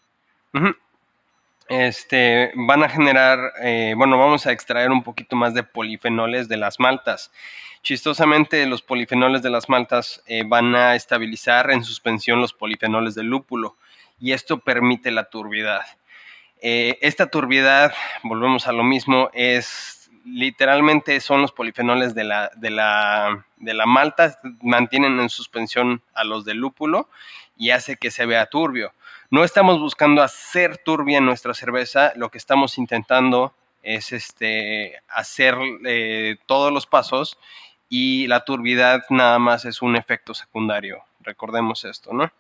[1.69, 6.58] Este, van a generar, eh, bueno, vamos a extraer un poquito más de polifenoles de
[6.58, 7.32] las maltas.
[7.82, 13.27] Chistosamente, los polifenoles de las maltas eh, van a estabilizar en suspensión los polifenoles del
[13.27, 13.77] lúpulo
[14.19, 15.82] y esto permite la turbidad.
[16.62, 22.69] Eh, esta turbidad, volvemos a lo mismo, es literalmente son los polifenoles de la, de
[22.69, 27.10] la, de la malta, mantienen en suspensión a los del lúpulo
[27.56, 28.93] y hace que se vea turbio.
[29.30, 36.38] No estamos buscando hacer turbia nuestra cerveza, lo que estamos intentando es este, hacer eh,
[36.46, 37.38] todos los pasos
[37.90, 41.04] y la turbidad nada más es un efecto secundario.
[41.20, 42.32] Recordemos esto, ¿no?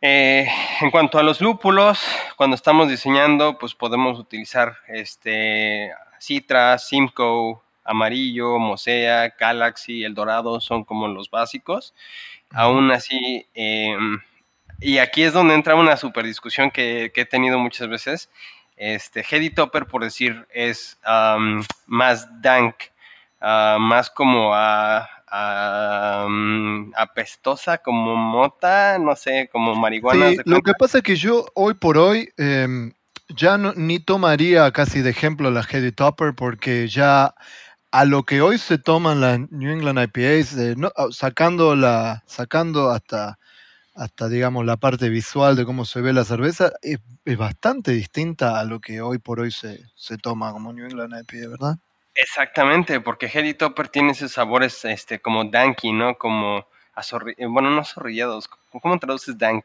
[0.00, 0.48] Eh,
[0.80, 2.00] en cuanto a los lúpulos,
[2.36, 10.84] cuando estamos diseñando, pues podemos utilizar este Citra, Simcoe, Amarillo, Mosea, Galaxy, El Dorado, son
[10.84, 11.92] como los básicos.
[12.50, 14.20] Aún así, em,
[14.80, 18.28] y aquí es donde entra una super discusión que, he tenido muchas veces.
[18.76, 20.98] Este, Hedy Topper, por decir, es
[21.86, 22.74] más dank,
[23.40, 25.08] ah, más como a,
[26.94, 30.32] apestosa, como mota, no sé, como marihuana.
[30.44, 32.92] lo que pasa es que yo hoy por hoy em,
[33.28, 37.34] ya ni tomaría casi de ejemplo la Hedy Topper porque ya
[37.90, 40.74] a lo que hoy se toman las New England IPAs, eh,
[41.10, 43.38] sacando, la, sacando hasta
[43.96, 46.98] hasta digamos la parte visual de cómo se ve la cerveza, es,
[47.36, 51.48] bastante distinta a lo que hoy por hoy se, se toma como New England IPA,
[51.48, 51.78] ¿verdad?
[52.14, 56.16] Exactamente, porque Heady Topper tiene esos sabores este, como danky, ¿no?
[56.16, 56.66] Como
[57.36, 58.48] eh, bueno, no zorrillados.
[58.70, 59.64] ¿Cómo traduces dank?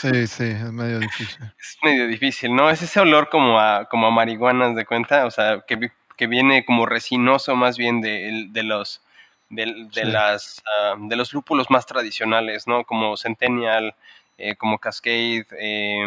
[0.00, 1.38] Sí, sí, es medio difícil.
[1.58, 2.70] Es medio difícil, ¿no?
[2.70, 6.64] Es ese olor como a, como a marihuanas de cuenta, o sea, que, que viene
[6.64, 9.02] como resinoso más bien de, de los
[9.50, 12.84] de, de las ah, de los lúpulos más tradicionales, ¿no?
[12.84, 13.94] Como Centennial,
[14.38, 16.06] eh, como Cascade, eh,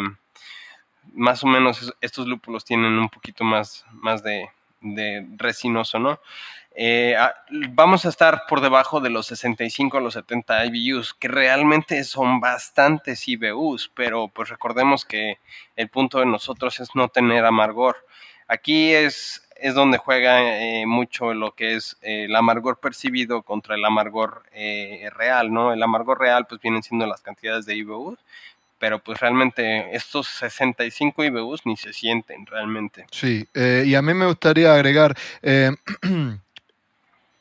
[1.12, 6.18] más o menos estos lúpulos tienen un poquito más, más de, de resinoso, ¿no?
[6.76, 7.32] Eh, ah,
[7.70, 12.40] vamos a estar por debajo de los 65 a los 70 IBUs, que realmente son
[12.40, 15.38] bastantes IBUs, pero pues recordemos que
[15.76, 18.04] el punto de nosotros es no tener amargor.
[18.48, 23.74] Aquí es, es donde juega eh, mucho lo que es eh, el amargor percibido contra
[23.74, 24.42] el amargor
[25.16, 25.72] real, ¿no?
[25.72, 28.18] El amargor real pues vienen siendo las cantidades de IBUs,
[28.78, 33.06] pero pues realmente estos 65 IBUs ni se sienten realmente.
[33.10, 35.16] Sí, y a mí me gustaría agregar...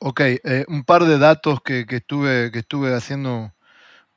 [0.06, 3.54] Ok, eh, un par de datos que, estuve, que estuve haciendo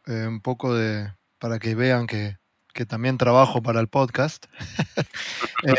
[0.07, 2.39] eh, un poco de, para que vean que,
[2.85, 4.47] también trabajo para el podcast.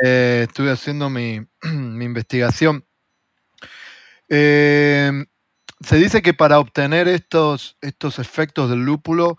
[0.03, 2.83] Eh, estuve haciendo mi, investigación.
[4.27, 5.25] se
[5.91, 9.37] dice que para obtener estos, estos efectos del lúpulo,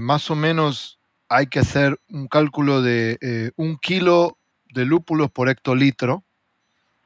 [0.00, 4.38] más o menos hay que hacer un cálculo de un kilo
[4.72, 6.24] de lúpulos por hectolitro.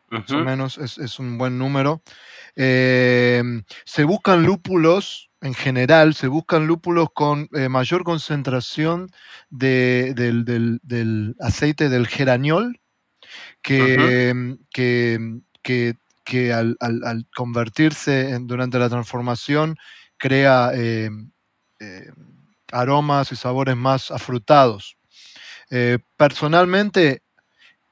[0.08, 2.02] Más o menos es, es un buen número.
[2.54, 9.10] Se buscan lúpulos, en general, se buscan lúpulos con eh, mayor concentración
[9.50, 10.80] del,
[11.40, 12.80] aceite del geraniol,
[13.62, 19.76] que, que, al, convertirse durante la transformación
[20.16, 21.30] crea em,
[21.80, 22.14] em,
[22.72, 24.96] aromas y sabores más afrutados.
[25.70, 27.22] Eh, personalmente,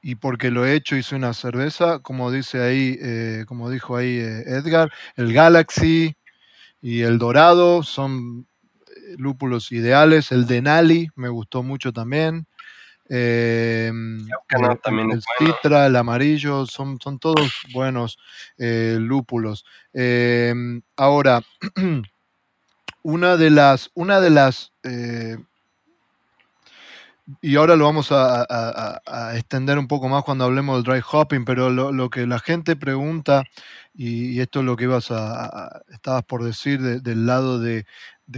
[0.01, 4.17] y porque lo he hecho, hice una cerveza, como dice ahí, eh, como dijo ahí
[4.17, 6.15] Edgar, el Galaxy
[6.85, 8.45] y el Dorado son
[8.85, 12.45] eh, lúpulos ideales, el Denali me gustó mucho también.
[13.09, 18.19] el, también el Citra, el amarillo, son, son todos buenos
[18.59, 19.65] lúpulos.
[20.95, 21.41] ahora,
[23.01, 24.71] una de las, una de las
[27.41, 29.01] y ahora lo vamos a,
[29.35, 33.43] extender un poco más cuando hablemos del dry hopping, pero lo, que la gente pregunta,
[33.93, 37.85] y, esto es lo que ibas a, estabas por decir del lado de,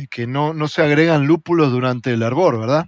[0.10, 2.86] que no, no se agregan lúpulos durante el hervor, ¿verdad?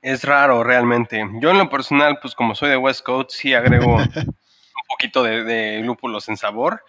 [0.00, 1.28] Es raro realmente.
[1.40, 5.44] Yo en lo personal, pues como soy de West Coast, sí agrego un poquito de,
[5.44, 6.84] de lúpulos en sabor,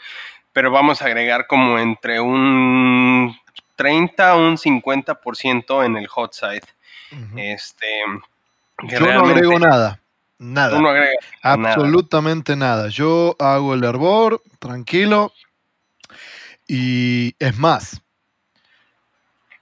[0.53, 3.35] pero vamos a agregar como entre un
[3.75, 6.78] 30 a un 50% en el hot side
[7.35, 7.87] este,
[8.83, 9.99] Yo no agrego nada.
[10.37, 10.79] Nada.
[11.43, 12.87] Absolutamente nada.
[12.87, 15.33] Yo hago el hervor, tranquilo.
[16.67, 18.01] Y es más,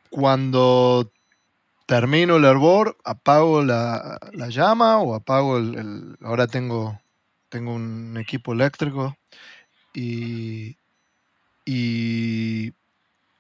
[0.10, 1.12] cuando
[1.88, 7.00] termino el hervor, apago la, llama o apago el, Ahora tengo,
[7.50, 9.18] tengo un equipo eléctrico
[9.94, 10.78] y,
[11.66, 12.74] y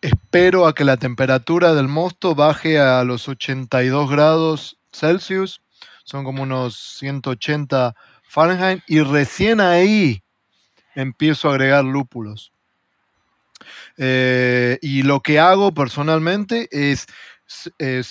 [0.01, 5.61] espero a que la temperatura del mosto baje a los 82 grados Celsius,
[6.03, 10.23] son como unos 180 Fahrenheit, y recién ahí
[10.95, 12.51] empiezo a agregar lúpulos.
[13.97, 17.07] Eh, y lo que hago personalmente es,
[17.79, 18.03] eh,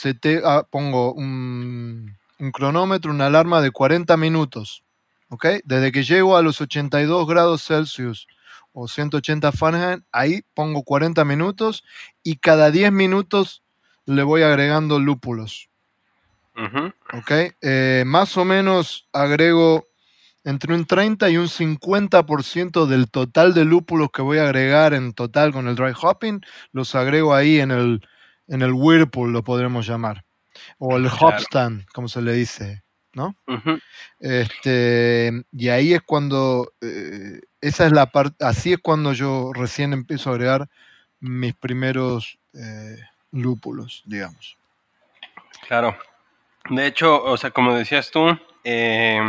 [0.44, 4.82] ah, pongo un, un, cronómetro, una alarma de 40 minutos,
[5.28, 5.46] ¿ok?
[5.64, 8.26] Desde que llego a los 82 grados Celsius
[8.78, 11.82] o 180 Fahrenheit, ahí pongo 40 minutos
[12.22, 13.62] y cada 10 minutos
[14.04, 15.70] le voy agregando lúpulos.
[17.14, 17.32] ¿Ok?
[17.62, 19.88] Eh, más o menos agrego
[20.44, 25.14] entre un 30 y un 50% del total de lúpulos que voy a agregar en
[25.14, 28.06] total con el dry hopping, los agrego ahí en el,
[28.46, 30.26] en el whirlpool, lo podremos llamar.
[30.76, 32.82] O el hop stand, como se le dice.
[33.16, 33.34] ¿no?
[34.20, 39.92] este, y ahí es cuando, eh, esa es la parte, así es cuando yo recién
[39.92, 40.68] empiezo a agregar
[41.20, 42.96] mis primeros eh,
[43.32, 44.56] lúpulos, digamos.
[45.66, 45.96] Claro.
[46.70, 49.20] De hecho, o sea, como decías tú, eh,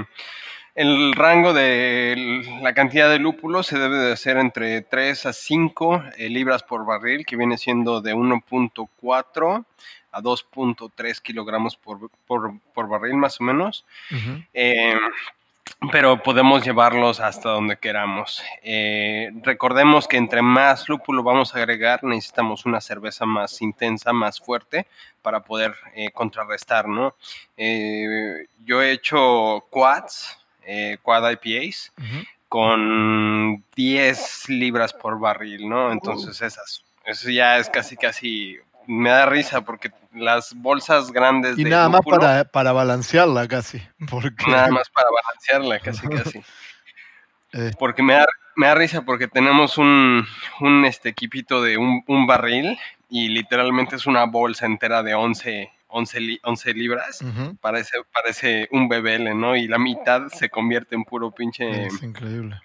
[0.76, 6.04] el rango de la cantidad de lúpulos se debe de hacer entre 3 a 5
[6.30, 9.66] libras por barril, que viene siendo de 1.4
[10.12, 13.86] a 2.3 kilogramos por, por, barril más o menos.
[14.54, 14.96] Eh,
[15.92, 18.42] pero podemos llevarlos hasta donde queramos.
[18.64, 24.40] Eh, recordemos que entre más lúpulo vamos a agregar, necesitamos una cerveza más intensa, más
[24.40, 24.88] fuerte,
[25.22, 27.16] para poder eh, contrarrestar, ¿no?
[27.58, 30.38] Eh, yo he hecho quads,
[31.02, 31.94] quad IPAs,
[32.50, 35.92] con 10 libras por barril, ¿no?
[35.92, 38.58] Entonces esas, eso ya es casi, casi
[38.88, 44.50] me da risa porque las bolsas grandes y nada más para, para, balancearla casi porque...
[44.50, 46.42] nada más para balancearla casi casi.
[47.54, 47.72] Eh.
[47.80, 48.26] porque me da,
[48.58, 50.28] me da risa porque tenemos un,
[50.60, 52.78] un este equipito de un, un, barril
[53.10, 57.20] y literalmente es una bolsa entera de 11 11, 11 libras
[57.62, 62.60] parece parece un bebele no y la mitad se convierte en puro pinche es increíble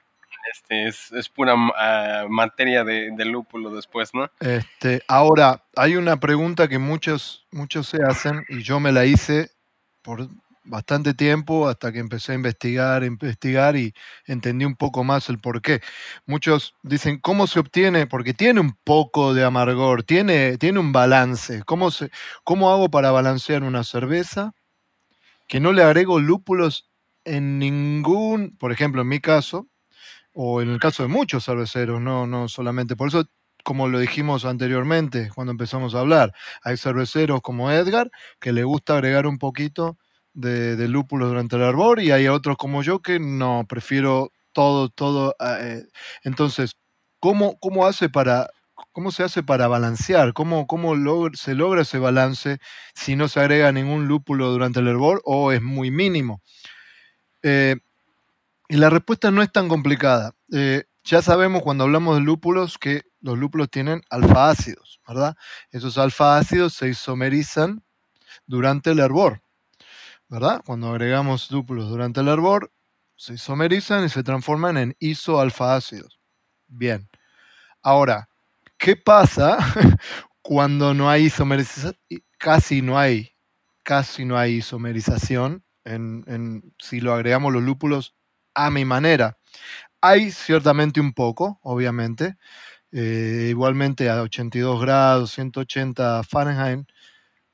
[0.53, 4.31] este, es, pura ah, materia de, lúpulo después, ¿no?
[4.41, 9.51] Este, ahora, hay una pregunta que muchos, muchos se hacen y yo me la hice
[10.03, 10.29] por
[10.65, 13.93] bastante tiempo hasta que empecé a investigar, investigar y
[14.27, 15.81] entendí un poco más el por qué.
[16.27, 18.07] Muchos dicen, ¿cómo se obtiene?
[18.07, 21.63] Porque tiene un poco de amargor, tiene, tiene un balance.
[21.65, 22.11] ¿Cómo, se,
[22.45, 24.53] ¿Cómo hago para balancear una cerveza
[25.49, 26.91] que no le agrego lúpulos
[27.25, 29.69] en ningún, por ejemplo, en mi caso,
[30.35, 32.97] o en el caso de muchos cerveceros, no, no solamente.
[32.97, 33.25] Por eso,
[33.65, 38.11] como lo dijimos anteriormente cuando empezamos a hablar, hay cerveceros como Edgar
[38.41, 39.99] que le gusta agregar un poquito
[40.35, 44.89] de, de lúpulo durante el arbor y hay otros como yo que no, prefiero todo,
[44.89, 45.35] todo.
[45.39, 45.85] Ah, eh,
[46.25, 46.73] entonces,
[47.21, 48.49] ¿cómo, ¿cómo hace para...
[48.93, 50.33] ¿Cómo se hace para balancear?
[50.35, 50.95] ¿Cómo, cómo
[51.35, 52.59] se logra ese balance
[52.95, 56.43] si no se agrega ningún lúpulo durante el hervor o es muy mínimo?
[57.43, 57.77] Eh,
[58.73, 60.35] y la respuesta no es tan complicada.
[60.51, 65.37] Eh, ya sabemos cuando hablamos de lúpulos que los lúpulos tienen alfa ácidos, ¿verdad?
[65.73, 67.85] Esos alfa ácidos se isomerizan
[68.47, 69.43] durante el hervor,
[70.27, 70.63] ¿verdad?
[70.65, 72.73] Cuando agregamos lúpulos durante el hervor,
[73.15, 76.19] se isomerizan y se transforman en isoalfa ácidos.
[76.67, 77.11] Bien.
[77.83, 78.31] Ahora,
[78.79, 79.59] ¿qué pasa
[80.41, 81.95] cuando no hay isomerización?
[82.39, 83.35] Casi no hay,
[83.83, 85.63] casi no hay isomerización.
[85.85, 88.15] en, si lo agregamos los lúpulos
[88.55, 89.37] a mi manera.
[90.01, 92.37] Hay ciertamente un poco, obviamente,
[92.91, 96.87] eh, igualmente a 82 grados, 180 Fahrenheit,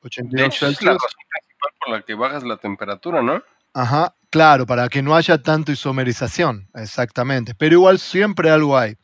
[0.00, 0.80] 82 Celsius.
[0.80, 3.42] Es la razón principal por la que bajas la temperatura, ¿no?
[3.74, 7.54] Ajá, claro, para que no haya tanto isomerización, exactamente.
[7.54, 8.96] Pero igual siempre algo hay.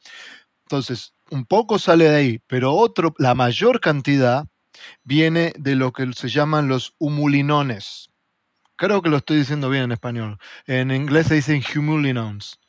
[0.63, 4.47] Entonces, un poco sale de ahí, pero otro, la mayor cantidad
[5.03, 8.11] viene de lo que se llaman los humulinones.
[8.85, 10.39] Creo que lo estoy diciendo bien en español.
[10.67, 12.61] En inglés se dicen humulinones.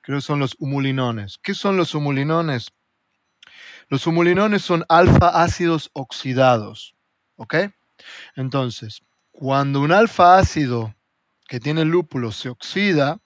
[0.00, 1.38] Creo que son los humulinones.
[1.40, 2.72] ¿Qué son los humulinones?
[3.88, 6.96] Los humulinones son alfa ácidos oxidados.
[7.36, 7.54] ¿Ok?
[8.34, 10.92] Entonces, cuando un alfa ácido
[11.46, 13.20] que tiene lúpulo se oxida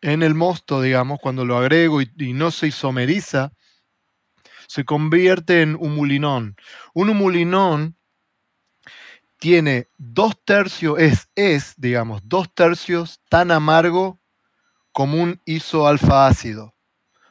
[0.00, 3.52] en el mosto, digamos, cuando lo agrego y, y no se isomeriza,
[4.66, 6.56] se convierte en humulinón.
[6.92, 7.96] Un humulinón
[9.42, 14.20] tiene dos tercios, es, es, digamos, dos tercios tan amargo
[14.92, 16.76] como un isoalfa ácido.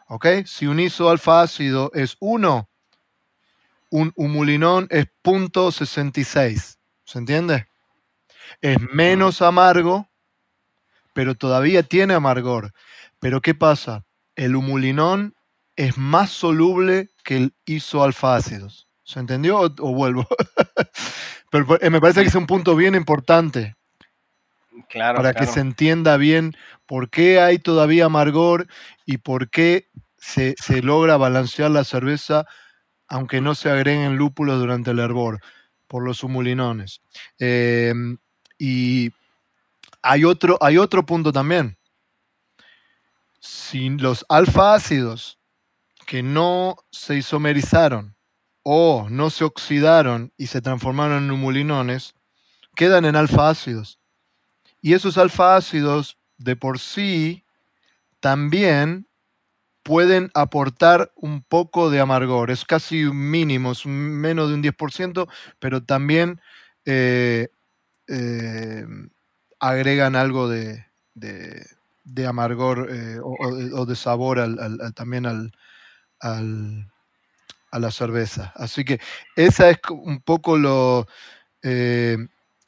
[0.09, 0.25] ¿Ok?
[0.45, 2.69] Si un isoalfa ácido es 1,
[3.91, 6.79] un humulinón es 0.66.
[7.05, 7.69] ¿Se entiende?
[8.59, 10.09] Es menos amargo,
[11.13, 12.73] pero todavía tiene amargor.
[13.21, 14.03] Pero ¿qué pasa?
[14.35, 15.33] El humulinón
[15.77, 18.67] es más soluble que el isoalfa ácido.
[19.05, 20.27] ¿Se entendió o, o vuelvo?
[21.51, 23.75] Pero eh, me parece que es un punto bien importante.
[24.89, 28.67] Claro, para que se entienda bien por qué hay todavía amargor
[29.05, 32.45] y por qué se, logra balancear la cerveza
[33.07, 35.41] aunque no se agreguen lúpulos durante el hervor,
[35.87, 37.01] por los humulinones.
[37.39, 38.17] Em,
[38.57, 39.11] y
[40.01, 41.77] hay otro, hay otro punto también.
[43.41, 45.39] Si los alfa ácidos
[46.07, 48.15] que no se isomerizaron
[48.63, 52.13] o no se oxidaron y se transformaron en humulinones,
[52.75, 53.99] quedan en alfa ácidos.
[54.81, 57.43] Y esos alfa ácidos de por sí
[58.19, 59.07] también
[59.83, 62.51] pueden aportar un poco de amargor.
[62.51, 65.27] Es casi mínimo, es menos de un 10%,
[65.59, 66.39] pero también
[66.85, 67.49] eh,
[68.07, 68.85] eh,
[69.59, 70.85] agregan algo de,
[72.27, 74.39] amargor eh, o, de sabor
[74.95, 75.51] también al,
[77.71, 78.53] a la cerveza.
[78.55, 78.99] Así que
[79.35, 81.07] esa es un poco lo,
[81.63, 82.17] eh,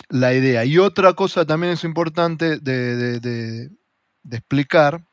[0.09, 0.65] la idea.
[0.65, 3.69] Y otra cosa también es importante de,
[4.31, 5.05] explicar,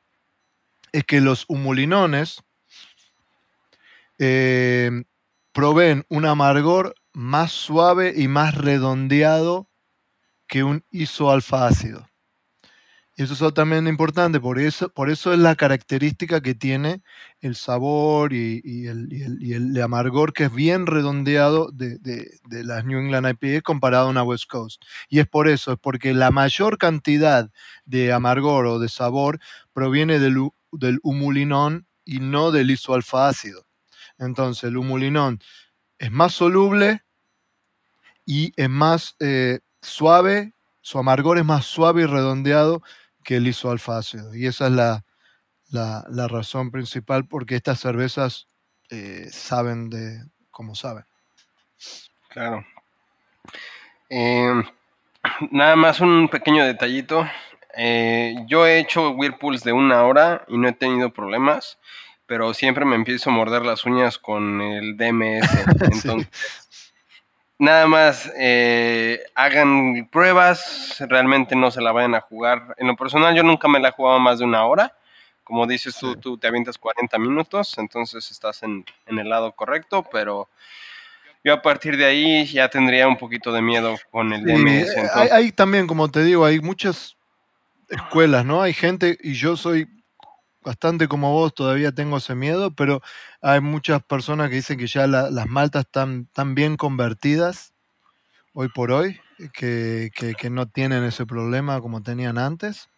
[0.92, 2.42] es que los humulinones
[4.18, 5.04] eh,
[5.52, 9.68] proveen un amargor más suave y más redondeado
[10.46, 12.09] que un isoalfa ácido.
[13.20, 17.02] Y eso es también importante, por eso, por eso es la característica que tiene
[17.42, 21.98] el sabor y, el, amargor que es bien redondeado de,
[22.48, 24.82] las New England IPA comparado a una West Coast.
[25.10, 27.50] Y es por eso, es porque la mayor cantidad
[27.84, 29.38] de amargor o de sabor
[29.74, 33.66] proviene del, del humulinón y no del isoalfa ácido.
[34.16, 35.40] Entonces, el humulinón
[35.98, 37.04] es más soluble
[38.24, 42.82] y es más eh, suave, su amargor es más suave y redondeado
[43.24, 44.34] que el isoalfa ácido.
[44.34, 45.04] Y esa es la,
[45.70, 48.46] la, razón principal porque estas cervezas
[48.90, 51.04] eh, saben de cómo saben.
[52.28, 52.64] Claro.
[54.08, 54.64] Em,
[55.50, 57.26] nada más un pequeño detallito.
[57.76, 61.78] Eh, yo he hecho whirlpools de una hora y no he tenido problemas,
[62.26, 65.48] pero siempre me empiezo a morder las uñas con el DMS.
[65.92, 66.28] Entonces,
[67.60, 72.74] nada más eh, hagan pruebas, realmente no se la vayan a jugar.
[72.78, 74.96] En lo personal yo nunca me la he jugado más de una hora.
[75.44, 80.48] Como dices tú, tú te avientas 40 minutos, entonces estás en, el lado correcto, pero
[81.44, 84.96] yo a partir de ahí ya tendría un poquito de miedo con el DMS.
[84.96, 87.16] Eh, hay, también, como te digo, hay muchas
[87.90, 88.62] escuelas, ¿no?
[88.62, 89.86] Hay gente, y yo soy
[90.62, 93.00] bastante como vos, todavía tengo ese miedo, pero
[93.40, 97.72] hay muchas personas que dicen que ya las maltas están tan bien convertidas
[98.52, 99.20] hoy por hoy,
[99.52, 100.10] que,
[100.50, 102.88] no tienen ese problema como tenían antes.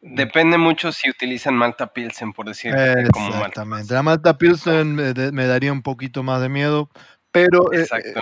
[0.00, 2.78] Depende mucho si utilizan Malta Pilsen, por decirlo
[3.12, 3.92] como Exactamente.
[3.92, 6.90] La Malta Pilsen me, daría un poquito más de miedo,
[7.30, 8.14] pero eh, eh,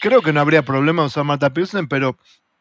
[0.00, 2.16] creo que no habría problema usar Malta Pilsen, pero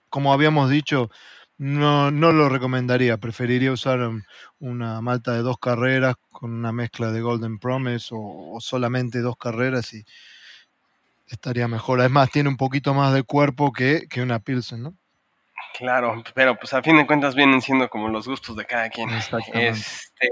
[0.10, 1.10] como habíamos dicho,
[1.58, 3.18] no, no lo recomendaría.
[3.18, 4.00] Preferiría usar
[4.60, 9.94] una malta de dos carreras con una mezcla de Golden Promise o, solamente dos carreras
[9.94, 10.04] y
[11.28, 12.00] estaría mejor.
[12.00, 14.94] Además, tiene un poquito más de cuerpo que, una Pilsen, ¿no?
[15.78, 19.10] Claro, pero pues a fin de cuentas vienen siendo como los gustos de cada quien.
[19.10, 20.30] Este,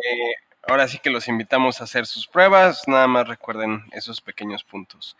[0.67, 5.17] ahora sí que los invitamos a hacer sus pruebas, nada más recuerden esos pequeños puntos.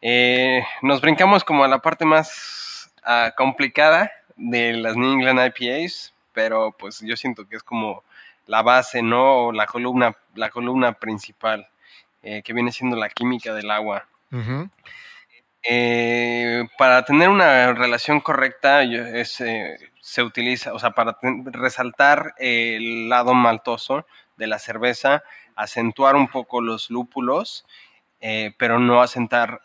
[0.00, 6.14] Eh, nos brincamos como a la parte más ah, complicada de las New England IPAs,
[6.32, 8.04] pero pues yo siento que es como
[8.46, 9.52] la base, ¿no?
[9.52, 11.68] La columna, la columna principal,
[12.22, 14.06] eh, que viene siendo la química del agua.
[15.62, 23.34] Eh, para tener una relación correcta, eh, se utiliza, o sea, para resaltar el lado
[23.34, 25.22] maltoso de la cerveza,
[25.56, 27.66] acentuar un poco los lúpulos,
[28.56, 29.60] pero no, acentar,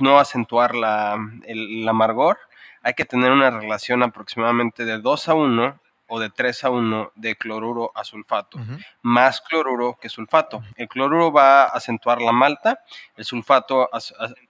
[0.00, 2.38] no acentuar la, el amargor
[2.84, 7.12] hay que tener una relación aproximadamente de 2 a 1 o de 3 a 1
[7.14, 8.58] de cloruro a sulfato,
[9.00, 10.62] más cloruro que sulfato.
[10.76, 12.80] El cloruro va a acentuar la malta,
[13.16, 13.88] el sulfato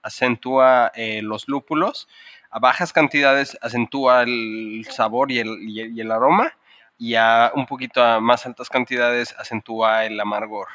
[0.03, 2.09] acentúa eh, los lúpulos,
[2.51, 6.51] a bajas cantidades acentúa el sabor y el, y el aroma,
[6.97, 10.67] y a un poquito a más altas cantidades acentúa el amargor.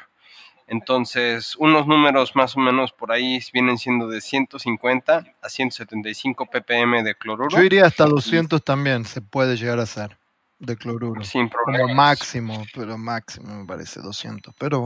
[0.71, 7.03] Entonces, unos números más o menos por ahí vienen siendo de 150 a 175 ppm
[7.03, 7.49] de cloruro.
[7.49, 10.17] Yo iría hasta 200 también, se puede llegar a hacer
[10.59, 11.21] de cloruro.
[11.25, 11.83] Sin problema.
[11.83, 14.79] Como máximo, pero máximo me parece 200, pero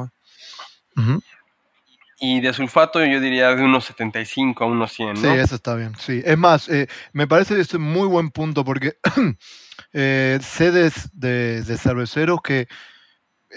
[0.95, 1.21] bueno.
[2.19, 5.21] Y de sulfato yo diría de unos 75 a unos 100, ¿no?
[5.21, 6.19] Sí, eso está bien, sí.
[6.25, 8.97] Es más, eh, me parece que es un muy buen punto porque
[9.93, 12.67] eh, sedes de, de cerveceros que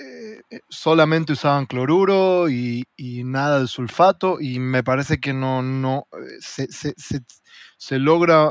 [0.00, 2.84] eh, eh, solamente usaban cloruro y,
[3.24, 6.66] nada de sulfato y me parece que no, no eh,
[7.76, 8.50] se, logra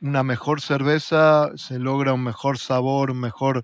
[0.00, 3.62] una mejor cerveza, se logra un mejor sabor, un mejor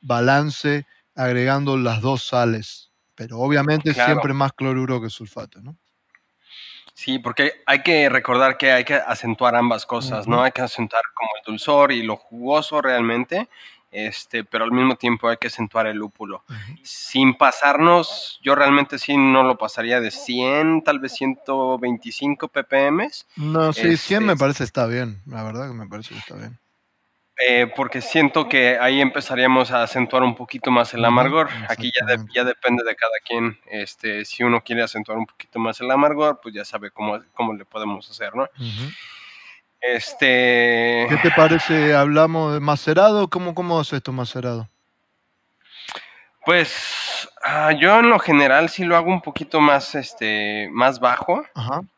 [0.00, 5.78] balance agregando las dos sales, pero obviamente siempre más cloruro que sulfato, ¿no?
[6.92, 10.42] Sí, porque hay que recordar que hay que acentuar ambas cosas, ¿no?
[10.42, 13.48] Hay que acentuar como el dulzor y lo jugoso realmente,
[13.90, 16.44] este, pero al mismo tiempo hay que acentuar el lúpulo.
[16.82, 23.08] Sin pasarnos, yo realmente sí no lo pasaría de 100, tal vez 125 ppm.
[23.36, 26.36] No, sí, 100 me este, parece está bien, la verdad que me parece que está
[26.36, 26.58] bien.
[27.40, 31.48] Eh, porque siento que ahí empezaríamos a acentuar un poquito más el amargor.
[31.68, 33.58] Aquí ya, ya depende de cada quien.
[33.66, 37.54] Este, si uno quiere acentuar un poquito más el amargor, pues ya sabe cómo, cómo
[37.54, 38.48] le podemos hacer, ¿no?
[39.80, 41.06] Este.
[41.08, 41.94] ¿Qué te parece?
[41.94, 43.28] ¿Hablamos de macerado?
[43.28, 44.68] ¿Cómo, cómo es esto macerado?
[46.44, 51.44] Pues ah, yo en lo general sí lo hago un poquito más, este, más bajo.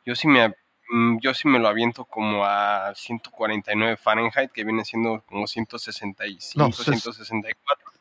[0.05, 0.49] Yo sí me,
[0.91, 6.73] mm, yo sí me lo aviento como a 149 Fahrenheit, que viene siendo como 165,
[6.73, 7.93] 164.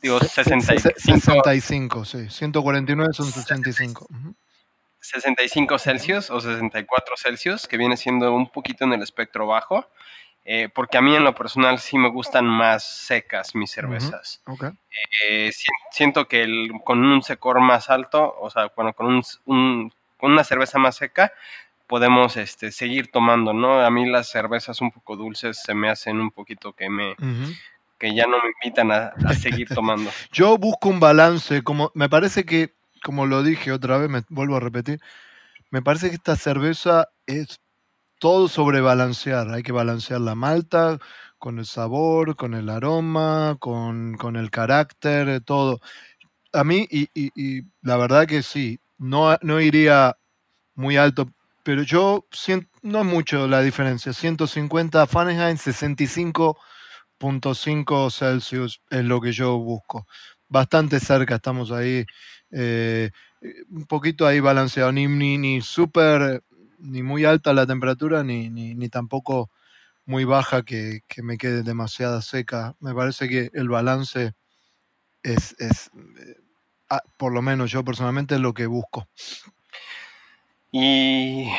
[0.00, 0.94] Digo, 65.
[0.96, 2.30] 65, sí.
[2.30, 4.06] 149 son 65.
[5.00, 9.86] 65 Celsius o 64 Celsius, que viene siendo un poquito en el espectro bajo.
[10.44, 14.42] eh, porque a mí en lo personal sí me gustan más secas mis cervezas.
[15.28, 15.50] Eh,
[15.90, 20.78] siento que con un secor más alto, o sea, bueno, con, un, con una cerveza
[20.78, 21.32] más seca,
[21.86, 23.80] podemos este, seguir tomando, ¿no?
[23.80, 27.14] A mí las cervezas un poco dulces se me hacen un poquito que me...
[27.98, 30.10] que ya no me invitan a, a seguir tomando.
[30.32, 32.72] Yo busco un balance, como me parece que,
[33.04, 35.00] como lo dije otra vez, me vuelvo a repetir,
[35.70, 37.60] me parece que esta cerveza es
[38.20, 39.50] todo sobre balancear.
[39.50, 40.98] Hay que balancear la malta
[41.38, 45.80] con el sabor, con el aroma, con, el carácter, todo.
[46.52, 50.16] A mí, y, la verdad que sí, no, no iría
[50.74, 51.30] muy alto,
[51.64, 54.12] pero yo siento, no es mucho la diferencia.
[54.12, 60.06] 150 Fahrenheit, 65.5 Celsius es lo que yo busco.
[60.48, 62.04] Bastante cerca estamos ahí.
[62.52, 63.10] Eh,
[63.70, 66.42] un poquito ahí balanceado, ni, ni, ni súper
[66.80, 69.50] ni muy alta la temperatura, ni, ni, tampoco
[70.06, 72.74] muy baja que, me quede demasiada seca.
[72.80, 74.32] Me parece que el balance
[75.22, 79.08] es, es eh, por lo menos yo personalmente, lo que busco.
[80.72, 81.50] Y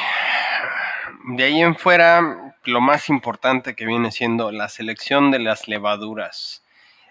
[1.35, 6.63] de ahí en fuera, lo más importante que viene siendo la selección de las levaduras.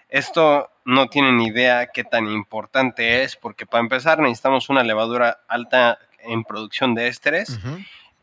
[0.09, 5.99] Esto no tienen idea qué tan importante es, porque para empezar necesitamos una levadura alta
[6.19, 7.59] en producción de ésteres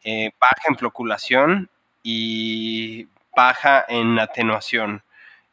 [0.05, 1.71] eh, baja en floculación
[2.03, 5.03] y baja en atenuación.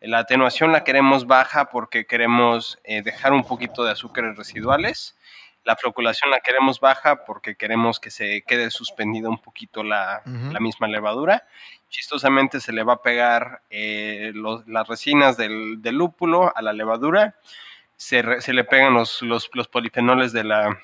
[0.02, 5.15] La atenuación la queremos baja porque queremos eh, dejar un poquito de azúcares residuales.
[5.66, 10.22] La floculación la queremos baja porque queremos que se quede suspendida un poquito la,
[10.60, 11.46] misma levadura.
[11.90, 14.32] Chistosamente se le va a pegar eh,
[14.68, 17.36] las resinas del, lúpulo a la levadura.
[17.98, 20.80] Se, le pegan los, los polifenoles de la,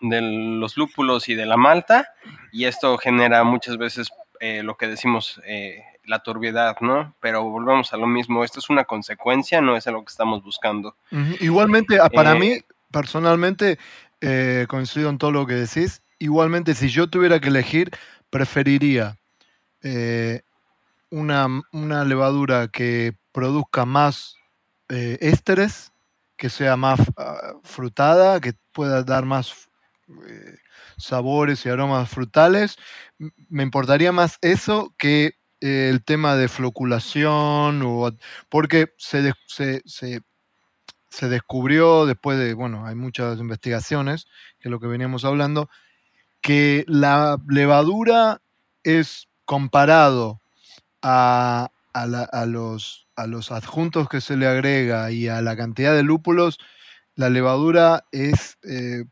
[0.00, 2.14] de los lúpulos y de la malta
[2.52, 4.08] y esto genera muchas veces
[4.40, 7.14] eh, lo que decimos eh, la turbiedad, ¿no?
[7.20, 10.94] Pero volvemos a lo mismo, esto es una consecuencia, no es lo que estamos buscando.
[11.40, 12.58] Igualmente, ah, para eh, mí,
[12.90, 13.78] personalmente,
[14.68, 17.90] coincido en todo lo que decís, igualmente si yo tuviera que elegir,
[18.30, 19.16] preferiría
[21.10, 24.34] una, una, levadura que produzca más
[24.88, 25.92] ésteres,
[26.36, 29.68] que sea más ah, frutada, que pueda dar más
[30.28, 30.56] eh,
[30.98, 32.76] sabores y aromas frutales.
[33.48, 38.10] Me importaría más eso que eh, el tema de floculación, o,
[38.48, 40.20] porque se, se,
[41.22, 44.26] descubrió después de, bueno, hay muchas investigaciones,
[44.58, 45.70] que es lo que veníamos hablando,
[46.42, 48.42] que la levadura
[48.84, 50.40] es comparado
[51.02, 51.70] a,
[52.46, 56.58] los, a los adjuntos que se le agrega y a la cantidad de lúpulos,
[57.14, 59.04] la levadura es eh,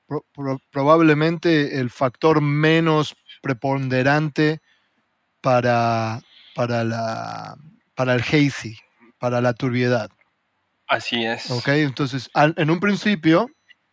[0.70, 4.60] probablemente el factor menos preponderante
[5.40, 6.20] para,
[6.54, 7.56] para, la,
[7.94, 8.76] para el hazy,
[9.18, 10.10] para la turbiedad.
[10.88, 11.50] Así es.
[11.50, 13.50] Ok, entonces en un principio,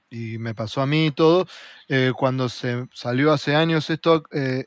[0.09, 1.47] y me pasó a mí y todo,
[1.87, 4.65] eh, cuando se salió hace años esto, eh,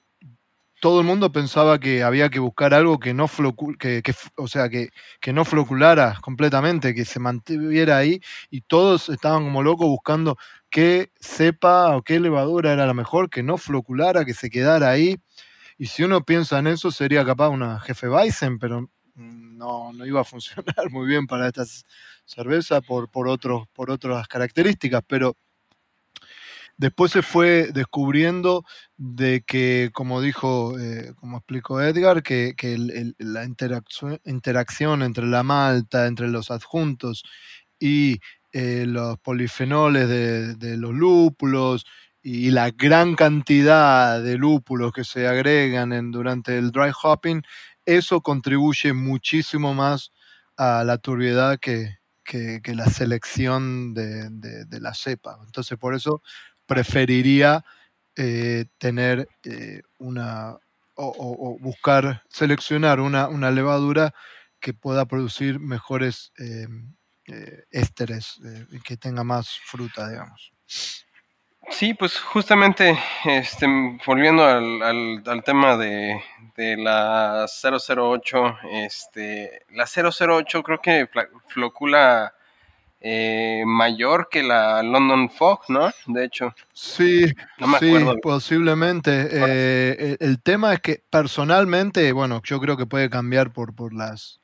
[0.80, 3.26] todo el mundo pensaba que había que buscar algo que no
[3.78, 4.02] que,
[4.36, 4.90] o sea, que,
[5.32, 8.20] no floculara completamente, que se mantuviera ahí,
[8.50, 10.36] y todos estaban como locos buscando
[10.68, 15.18] qué cepa o qué levadura era la mejor, que no floculara, que se quedara ahí.
[15.78, 20.20] Y si uno piensa en eso, sería capaz una jefe Weizen, pero no, no iba
[20.20, 21.64] a funcionar muy bien para esta
[22.24, 23.38] cerveza por, por,
[23.72, 25.36] por otras características, pero
[26.76, 28.64] Después se fue descubriendo
[28.96, 32.54] de que, como dijo, eh, como explicó Edgar, que,
[33.18, 37.22] la interacción, entre la malta, entre los adjuntos
[37.78, 38.18] y
[38.52, 41.86] eh, los polifenoles de, los lúpulos
[42.22, 47.42] y la gran cantidad de lúpulos que se agregan durante el dry hopping,
[47.86, 50.12] eso contribuye muchísimo más
[50.56, 51.98] a la turbiedad que,
[52.64, 55.38] la selección de, de, la cepa.
[55.44, 56.22] Entonces, por eso
[56.66, 57.64] preferiría
[58.16, 60.56] eh, tener eh, una
[60.96, 64.14] o, buscar seleccionar una, una, levadura
[64.60, 66.68] que pueda producir mejores eh,
[67.72, 70.52] ésteres y que tenga más fruta, digamos.
[71.70, 73.66] Sí, pues justamente este,
[74.06, 76.22] volviendo al, al, tema de,
[76.56, 81.08] de, la 008, este, la 008 creo que
[81.48, 82.34] flocula
[83.00, 85.90] eh, mayor que la London Fog, ¿no?
[86.06, 86.54] De hecho.
[86.72, 87.26] Sí,
[87.78, 89.28] sí posiblemente.
[89.30, 94.40] Eh, el tema es que personalmente, bueno, yo creo que puede cambiar por, por las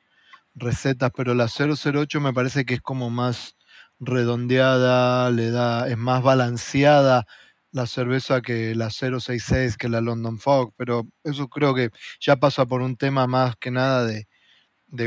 [0.53, 3.55] recetas, pero la 008 me parece que es como más
[4.01, 7.25] redondeada, le da, es más balanceada
[7.71, 12.65] la cerveza que la 066, que la London Fog, pero eso creo que ya pasa
[12.65, 14.27] por un tema más que nada de,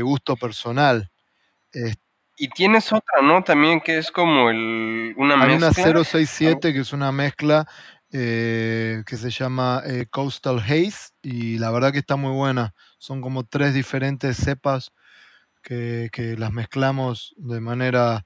[0.01, 1.11] gusto personal.
[2.37, 3.43] y tienes otra, ¿no?
[3.43, 7.67] También que es como el, una Hay una 067 que es una mezcla
[8.11, 12.73] eh, que se llama eh, Coastal Haze y la verdad que está muy buena.
[12.97, 14.91] Son como tres diferentes cepas
[15.61, 18.25] que, que las mezclamos de manera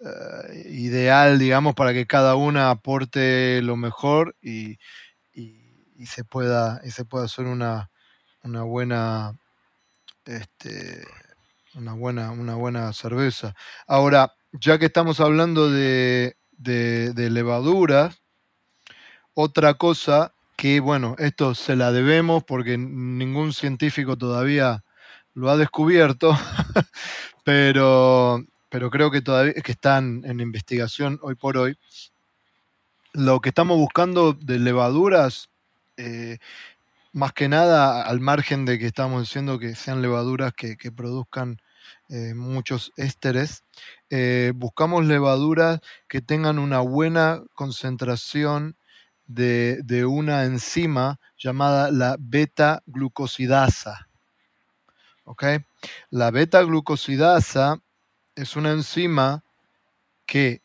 [0.00, 4.78] eh, ideal, digamos, para que cada una aporte lo mejor y,
[6.06, 7.90] se, pueda, y se pueda hacer una,
[8.42, 9.32] una buena
[10.28, 11.06] este,
[11.74, 13.54] una buena, una buena cerveza.
[13.86, 18.20] Ahora, ya que estamos hablando de, de, levaduras,
[19.34, 24.84] otra cosa que, bueno, esto se la debemos porque ningún científico todavía
[25.34, 26.36] lo ha descubierto,
[27.44, 31.78] pero pero creo que todavía que están en investigación hoy por hoy.
[33.12, 35.48] Lo que estamos buscando de levaduras,
[35.96, 36.38] eh,
[37.12, 41.60] más que nada al margen de que estamos diciendo que sean levaduras que, produzcan
[42.10, 43.64] eh, muchos ésteres,
[44.10, 48.76] eh, buscamos levaduras que tengan una buena concentración
[49.26, 54.08] de, de una enzima llamada la beta-glucosidasa.
[56.10, 57.82] La beta-glucosidasa
[58.38, 59.42] es una enzima
[60.24, 60.62] que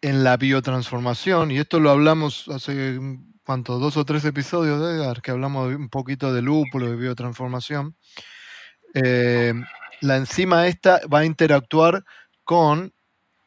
[0.00, 2.98] en la biotransformación, y esto lo hablamos hace.
[3.44, 7.96] Dos o tres episodios, Edgar, que hablamos un poquito de lúpulo, de biotransformación.
[8.94, 9.52] Eh,
[10.02, 12.04] la enzima esta va a interactuar
[12.44, 12.92] con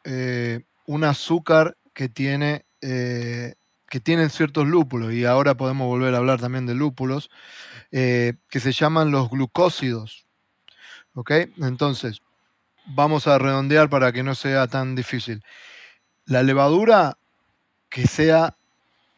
[0.03, 3.53] eh, un azúcar que tiene eh,
[4.03, 7.29] tienen ciertos lúpulos, y ahora podemos volver a hablar también de lúpulos,
[7.91, 10.25] que se llaman los glucósidos.
[11.13, 11.31] ¿Ok?
[11.59, 12.21] Entonces,
[12.86, 15.43] vamos a redondear para que no sea tan difícil.
[16.25, 17.17] La levadura
[17.89, 18.57] que sea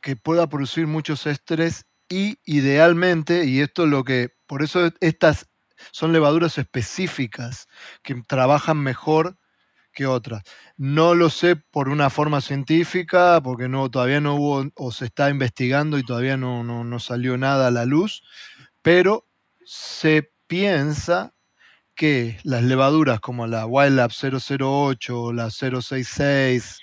[0.01, 5.47] que pueda producir muchos estrés y idealmente, y esto es lo que, por eso estas
[5.91, 7.67] son levaduras específicas
[8.03, 9.37] que trabajan mejor
[9.93, 10.43] que otras.
[10.77, 15.29] No lo sé por una forma científica, porque no, todavía no hubo o se está
[15.29, 18.23] investigando y todavía no, no salió nada a la luz,
[18.81, 19.25] pero
[19.63, 21.34] se piensa
[21.95, 26.79] que las levaduras como la Wildlab 008 o la 066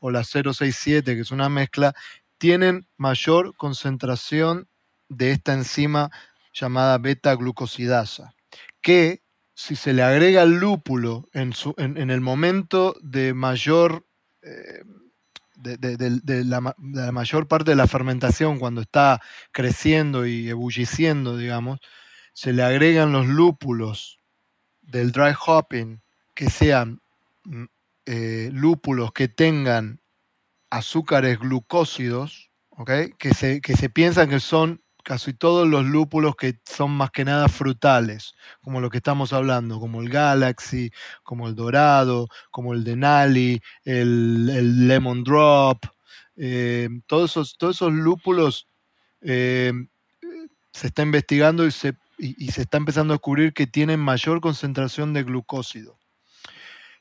[0.00, 1.94] o la 067, que es una mezcla,
[2.38, 4.68] tienen mayor concentración
[5.08, 6.10] de esta enzima
[6.52, 8.34] llamada beta-glucosidasa,
[8.80, 9.22] que
[9.54, 14.06] si se le agrega el lúpulo en, en, el momento de mayor,
[14.42, 14.82] eh,
[15.56, 21.80] de, la, de, la, mayor parte de la fermentación, cuando está creciendo y ebulliciendo, digamos,
[22.32, 24.17] se le agregan los lúpulos
[24.88, 26.00] del dry hopping
[26.34, 27.00] que sean
[27.44, 27.64] mm,
[28.06, 30.00] eh, lúpulos que tengan
[30.70, 32.50] azúcares glucósidos,
[33.18, 37.24] que, se, que se piensan que son casi todos los lúpulos que son más que
[37.24, 40.90] nada frutales, como lo que estamos hablando, como el Galaxy,
[41.22, 45.78] como el Dorado, como el Denali, el, el Lemon Drop,
[46.36, 48.68] eh, todos, esos, todos esos lúpulos
[49.22, 49.72] eh,
[50.72, 55.12] se está investigando y se y, se está empezando a descubrir que tienen mayor concentración
[55.12, 55.96] de glucósido.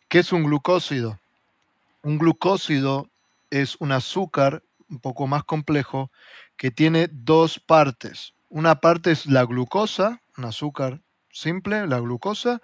[0.07, 1.19] ¿Qué es un glucósido?
[2.03, 3.09] Un glucósido
[3.49, 6.11] es un azúcar un poco más complejo
[6.55, 8.33] que tiene dos partes.
[8.49, 11.01] Una parte es la glucosa, un azúcar
[11.31, 12.61] simple, la glucosa,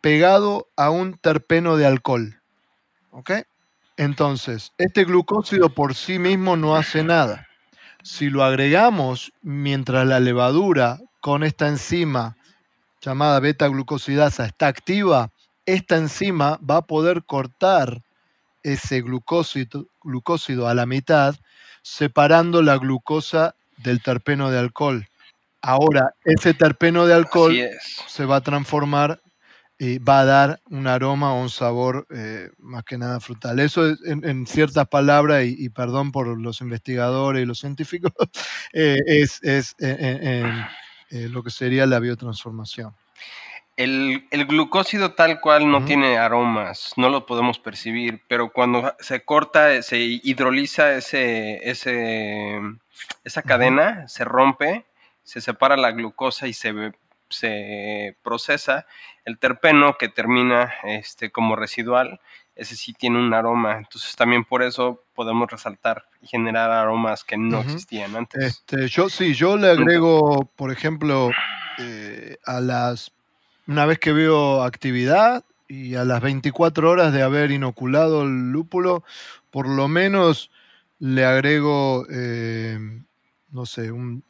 [0.00, 2.40] pegado a un terpeno de alcohol.
[3.10, 3.32] ¿Ok?
[3.96, 7.46] Entonces, este glucósido por sí mismo no hace nada.
[8.02, 12.36] Si lo agregamos mientras la levadura con esta enzima
[13.00, 15.30] llamada beta-glucosidasa está activa,
[15.64, 18.02] esta enzima va a poder cortar
[18.62, 21.34] ese glucósido, a la mitad,
[21.80, 25.08] separando la glucosa del terpeno de alcohol.
[25.62, 27.56] Ahora, ese terpeno de alcohol
[28.06, 29.22] se va a transformar
[29.78, 33.60] y va a dar un aroma o un sabor eh, más que nada frutal.
[33.60, 38.12] Eso en, ciertas palabras, y, perdón por los investigadores y los científicos,
[38.74, 40.52] eh, es, es eh,
[41.10, 42.94] lo que sería la biotransformación.
[43.76, 49.82] El, glucósido tal cual no tiene aromas, no lo podemos percibir, pero cuando se corta,
[49.82, 52.60] se hidroliza ese, ese,
[53.24, 54.86] esa cadena, se rompe,
[55.24, 56.92] se separa la glucosa y se,
[57.28, 58.86] se procesa
[59.24, 62.20] el terpeno que termina este, como residual,
[62.56, 63.78] ese sí tiene un aroma.
[63.78, 68.42] Entonces también por eso podemos resaltar y generar aromas que no existían antes.
[68.44, 71.30] Este, yo sí, yo le agrego, por ejemplo,
[71.78, 73.12] eh, a las
[73.66, 79.02] una vez que veo actividad y a las 24 horas de haber inoculado el lúpulo,
[79.50, 80.50] por lo menos
[80.98, 82.78] le agrego, eh,
[83.50, 84.22] no sé, un,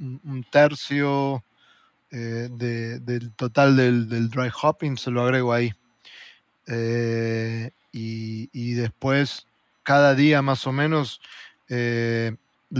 [0.50, 1.42] tercio
[2.12, 5.72] eh, del total del, dry hopping, se lo agrego ahí.
[7.96, 9.46] Y, después,
[9.84, 11.20] cada día más o menos,
[11.68, 12.36] le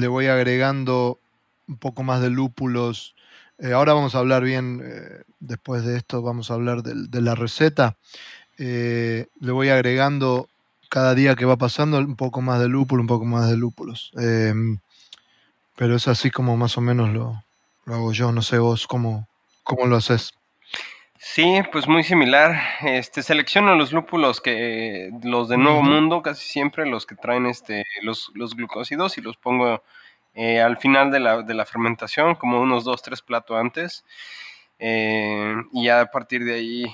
[0.08, 1.20] voy agregando
[1.68, 3.14] un poco más de lúpulos.
[3.72, 4.82] ahora vamos a hablar bien,
[5.38, 7.96] después de esto vamos a hablar de la receta.
[8.58, 10.48] le voy agregando
[10.88, 14.12] cada día que va pasando un poco más de lúpulo, un poco más de lúpulos.
[15.76, 17.42] Pero es así como más o menos lo,
[17.86, 18.32] hago yo.
[18.32, 19.28] No sé vos cómo,
[19.62, 20.34] cómo lo haces.
[21.26, 22.54] Sí, pues muy similar.
[22.82, 27.84] Este, selecciono los lúpulos que los de Nuevo Mundo, casi siempre los que traen este,
[28.02, 29.82] los, los glucósidos y los pongo
[30.34, 34.04] eh, al final de la, de la, fermentación, como unos dos, tres platos antes.
[34.78, 36.84] Eh, y ya a partir de ahí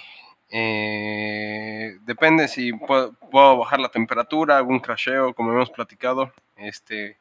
[0.51, 3.17] eh, depende si puedo,
[3.59, 6.33] bajar la temperatura, algún crasheo, como hemos platicado.
[6.57, 7.19] Este,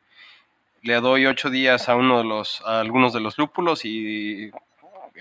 [0.83, 4.51] le doy ocho días a uno de los, a algunos de los lúpulos y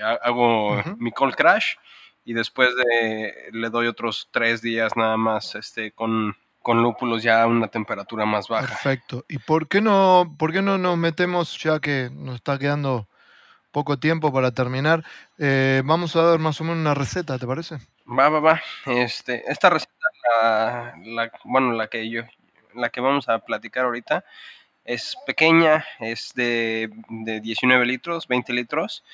[0.00, 1.74] hago mi cold crash
[2.24, 7.42] y después de, le doy otros tres días nada más este, con, con lúpulos ya
[7.42, 8.66] a una temperatura más baja.
[8.66, 9.24] Perfecto.
[9.28, 13.08] ¿Y por qué no, por qué no nos metemos, ya que nos está quedando
[13.70, 15.04] poco tiempo para terminar,
[15.38, 17.76] eh, vamos a dar más o menos una receta, ¿te parece?
[18.06, 18.62] Va, va, va.
[18.86, 19.94] Este, esta receta,
[21.04, 22.22] la, bueno, la que yo,
[22.74, 24.24] la que vamos a platicar ahorita,
[24.84, 29.04] es pequeña, es de, de 19 litros, 20 litros,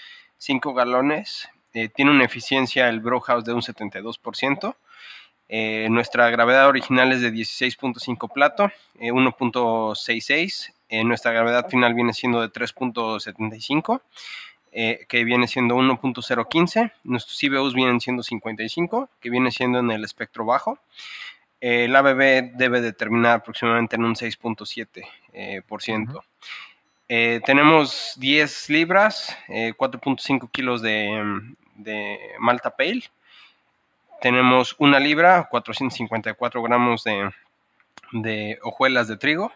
[0.44, 4.76] 5 galones, eh, tiene una eficiencia el House de un 72%.
[5.48, 10.72] Eh, nuestra gravedad original es de 16.5 plato, 1.66.
[11.04, 14.00] nuestra gravedad final viene siendo de 3.75.
[14.76, 16.90] Eh, que viene siendo 1.015.
[17.04, 20.80] Nuestros CBUs vienen siendo 55, que viene siendo en el espectro bajo.
[21.60, 25.06] Eh, el ABB debe de terminar aproximadamente en un 6.7%.
[25.32, 25.80] Eh, por
[27.08, 27.44] ciento.
[27.46, 31.54] tenemos 10 libras, 4.5 kilos de,
[32.38, 33.04] Malta Pale.
[34.20, 37.30] Tenemos una libra, 454 gramos de,
[38.12, 39.52] de hojuelas de trigo.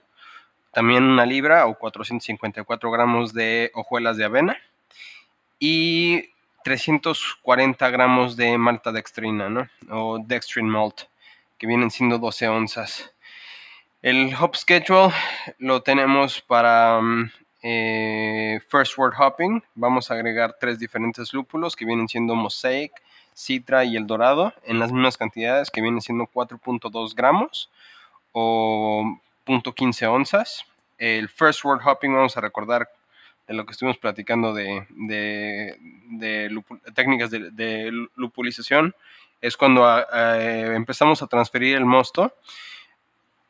[0.72, 4.58] También una libra o 454 gramos de hojuelas de avena
[5.58, 6.30] y
[6.64, 9.68] 340 gramos de malta dextrina, ¿no?
[9.90, 11.02] O dextrin malt,
[11.56, 13.12] que vienen siendo 12 onzas.
[14.00, 15.12] El hop schedule
[15.58, 17.30] lo tenemos para mm,
[17.62, 19.60] eh, first word hopping.
[19.74, 22.92] Vamos a agregar tres diferentes lúpulos que vienen siendo Mosaic,
[23.34, 27.70] Citra y El Dorado en las mismas cantidades que vienen siendo 4.2 gramos
[28.30, 30.64] o 0.15 onzas.
[30.96, 32.88] El first word hopping vamos a recordar
[33.48, 34.86] de lo que estuvimos platicando de,
[36.94, 38.94] técnicas de, lupulización,
[39.40, 40.06] es cuando ah,
[40.38, 42.32] eh, empezamos a transferir el mosto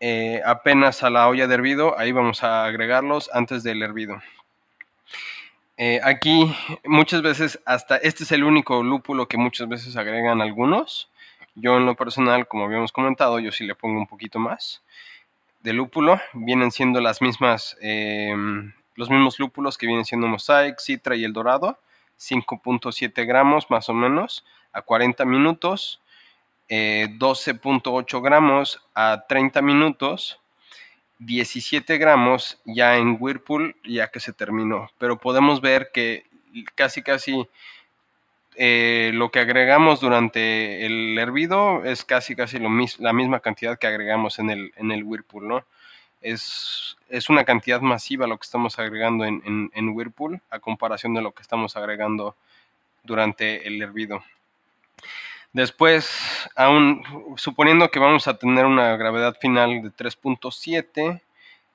[0.00, 4.20] eh, apenas a la olla de hervido, ahí vamos a agregarlos antes del hervido.
[5.76, 6.52] Eh, aquí
[6.84, 11.10] muchas veces, hasta este es el único lúpulo que muchas veces agregan algunos.
[11.54, 14.82] Yo en lo personal, como habíamos comentado, yo sí le pongo un poquito más
[15.62, 16.20] de lúpulo.
[16.32, 17.76] Vienen siendo las mismas
[18.98, 21.78] los mismos lúpulos que vienen siendo Mosaic, Citra y El Dorado,
[22.18, 26.00] 5.7 gramos más o menos a 40 minutos,
[26.68, 30.40] 12.8 eh, gramos a 30 minutos,
[31.18, 36.24] 17 gramos ya en Whirlpool ya que se terminó, pero podemos ver que
[36.74, 37.48] casi casi
[38.56, 44.38] eh, lo que agregamos durante el hervido es casi casi la misma cantidad que agregamos
[44.38, 45.64] en el, en el Whirlpool, ¿no?
[46.20, 46.96] es,
[47.28, 51.42] una cantidad masiva lo que estamos agregando en, en, Whirlpool a comparación de lo que
[51.42, 52.36] estamos agregando
[53.02, 54.22] durante el hervido.
[55.52, 56.08] Después,
[57.36, 61.22] suponiendo que vamos a tener una gravedad final de 3.7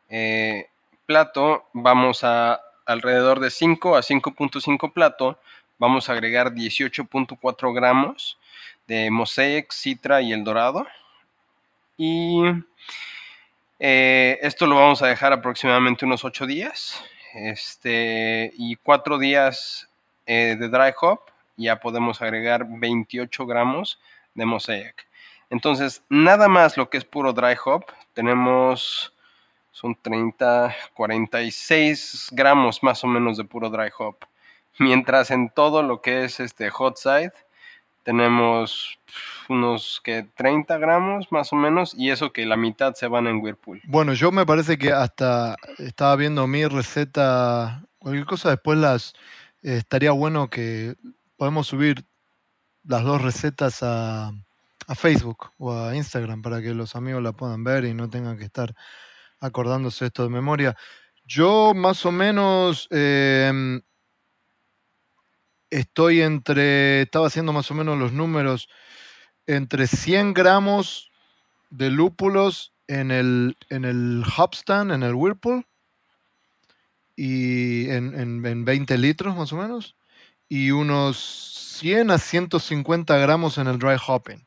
[0.09, 0.67] eh,
[1.05, 5.39] plato, vamos a alrededor de 5 a 5.5 plato,
[5.79, 8.37] vamos a agregar 18.4 gramos
[8.87, 10.85] de Mosaic, Citra y El Dorado.
[11.97, 12.41] Y
[13.79, 17.03] eh, esto lo vamos a dejar aproximadamente unos 8 días.
[17.33, 19.89] Este, y 4 días
[20.25, 21.21] eh, de dry hop,
[21.57, 23.99] ya podemos agregar 28 gramos
[24.33, 25.07] de mosaic.
[25.49, 29.13] Entonces, nada más lo que es puro dry hop, tenemos,
[29.71, 34.17] son 30, 46 gramos más o menos de puro dry hop.
[34.79, 37.33] Mientras en todo lo que es este hot side,
[38.03, 38.99] tenemos
[39.49, 43.37] unos que 30 gramos más o menos y eso que la mitad se van en
[43.37, 43.81] Whirlpool.
[43.85, 49.13] Bueno, yo me parece que hasta estaba viendo mi receta, cualquier cosa después las
[49.61, 50.95] eh, estaría bueno que
[51.43, 52.05] podemos subir
[52.85, 54.31] las dos recetas a,
[54.95, 58.45] Facebook o a Instagram para que los amigos la puedan ver y no tengan que
[58.45, 58.73] estar
[59.41, 60.77] acordándose esto de memoria.
[61.25, 63.81] Yo más o menos em,
[65.69, 68.69] estoy entre, estaba haciendo más o menos los números,
[69.45, 71.11] entre 100 gramos
[71.71, 75.65] de lúpulos en el, en el Hopstand, en el Whirlpool,
[77.17, 79.97] y en, en, 20 litros más o menos,
[80.53, 81.17] y unos
[81.79, 84.45] 100 a 150 gramos en el dry hopping.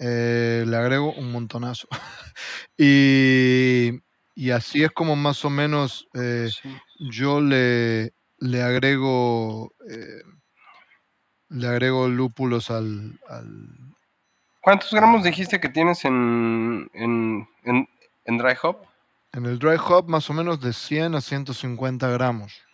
[0.00, 1.86] Eh, le agrego un montonazo.
[2.76, 4.00] y,
[4.34, 6.50] y, así es como más o menos eh,
[6.98, 10.22] yo le, le agrego eh,
[11.50, 13.20] le agrego lúpulos al,
[14.60, 18.78] ¿Cuántos gramos dijiste que tienes en, en, en, dry hop?
[19.34, 22.71] En el dry hop más o menos de 100 a 150 gramos.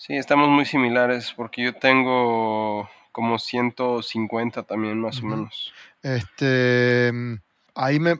[0.00, 5.74] Sí, estamos muy similares porque yo tengo como 150 también más o menos.
[6.02, 7.12] Este,
[7.74, 8.18] ahí me,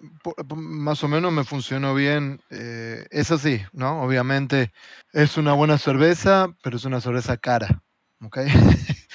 [0.55, 2.43] más o menos me funcionó bien.
[2.51, 4.03] Eh, es así, ¿no?
[4.03, 4.72] Obviamente
[5.14, 7.83] es una buena cerveza, pero es una cerveza cara,
[8.22, 8.39] ¿ok?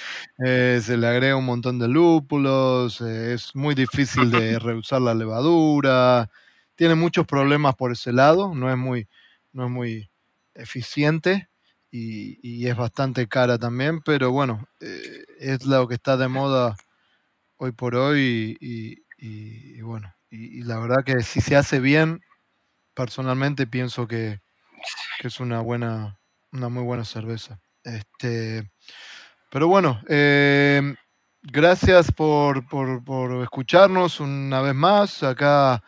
[0.44, 5.14] Eh, se le agrega un montón de lúpulos, eh, es muy difícil de rehusar la
[5.14, 6.30] levadura,
[6.74, 9.08] tiene muchos problemas por ese lado, no es muy,
[9.54, 10.10] no es muy
[10.54, 11.48] eficiente
[12.42, 16.76] y, es bastante cara también, pero bueno, eh, es lo que está de moda
[17.58, 22.20] hoy por hoy y, bueno, y, la verdad que si se hace bien,
[22.94, 24.40] personalmente pienso que,
[25.20, 26.18] que es una buena,
[26.52, 27.60] una muy buena cerveza.
[27.84, 28.68] Este,
[29.50, 30.94] pero bueno, eh,
[31.42, 32.64] gracias por,
[33.42, 35.22] escucharnos una vez más.
[35.22, 35.82] Acá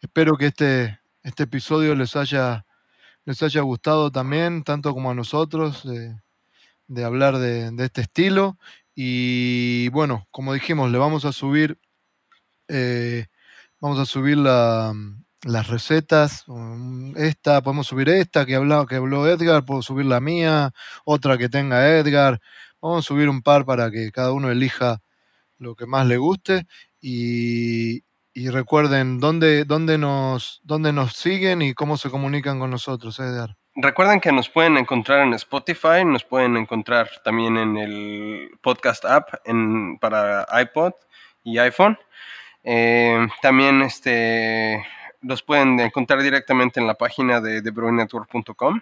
[0.00, 2.64] espero que este, este episodio les haya,
[3.24, 8.58] les haya gustado también, tanto como a nosotros, de, hablar de, este estilo.
[8.94, 11.78] Y bueno, como dijimos, le vamos a subir,
[12.68, 13.26] eh,
[13.80, 16.44] vamos a subir las recetas.
[17.16, 20.72] Esta, podemos subir esta que habló, que habló Edgar, puedo subir la mía,
[21.04, 22.40] otra que tenga Edgar.
[22.80, 25.00] Vamos a subir un par para que cada uno elija
[25.58, 26.66] lo que más le guste
[27.00, 28.02] y,
[28.50, 33.56] recuerden dónde, dónde, nos, dónde nos siguen y cómo se comunican con nosotros, Edgar.
[33.76, 39.30] Recuerden que nos pueden encontrar en Spotify, nos pueden encontrar también en el podcast app
[40.00, 40.92] para iPod
[41.42, 41.98] y iPhone.
[42.62, 44.84] Eh, también este,
[45.22, 48.80] los pueden encontrar directamente en la página de TheBrewNetwork.com.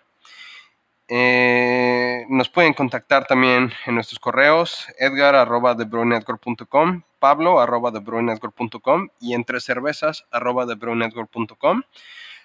[1.15, 5.77] Eh, nos pueden contactar también en nuestros correos edgar arroba
[7.19, 7.93] pablo arroba
[9.21, 10.65] y entre cervezas arroba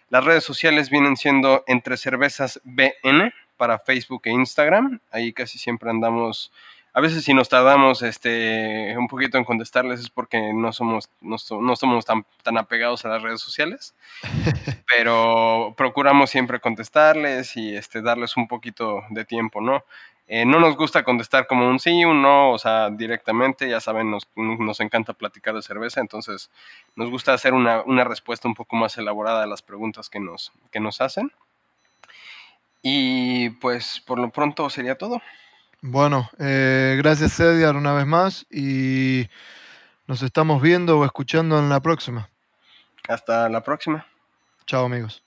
[0.09, 4.99] Las redes sociales vienen siendo entre cervezas BN para Facebook e Instagram.
[5.11, 6.51] Ahí casi siempre andamos
[6.97, 11.37] a veces si nos tardamos este, un poquito en contestarles es porque no somos, no,
[11.37, 13.93] somos tan, tan apegados a las redes sociales,
[14.97, 19.83] pero procuramos siempre contestarles y este, darles un poquito de tiempo, ¿no?
[20.27, 24.09] Eh, no nos gusta contestar como un sí, un no, o sea, directamente, ya saben,
[24.09, 26.49] nos, nos encanta platicar de cerveza, entonces
[26.95, 30.51] nos gusta hacer una, una, respuesta un poco más elaborada a las preguntas que nos,
[30.71, 31.31] que nos hacen.
[32.81, 35.21] Y pues por lo pronto sería todo.
[35.81, 39.27] Bueno, eh, gracias Edgar una vez más y
[40.07, 42.29] nos estamos viendo o escuchando en la próxima.
[43.07, 44.05] Hasta la próxima.
[44.65, 45.23] Chao amigos.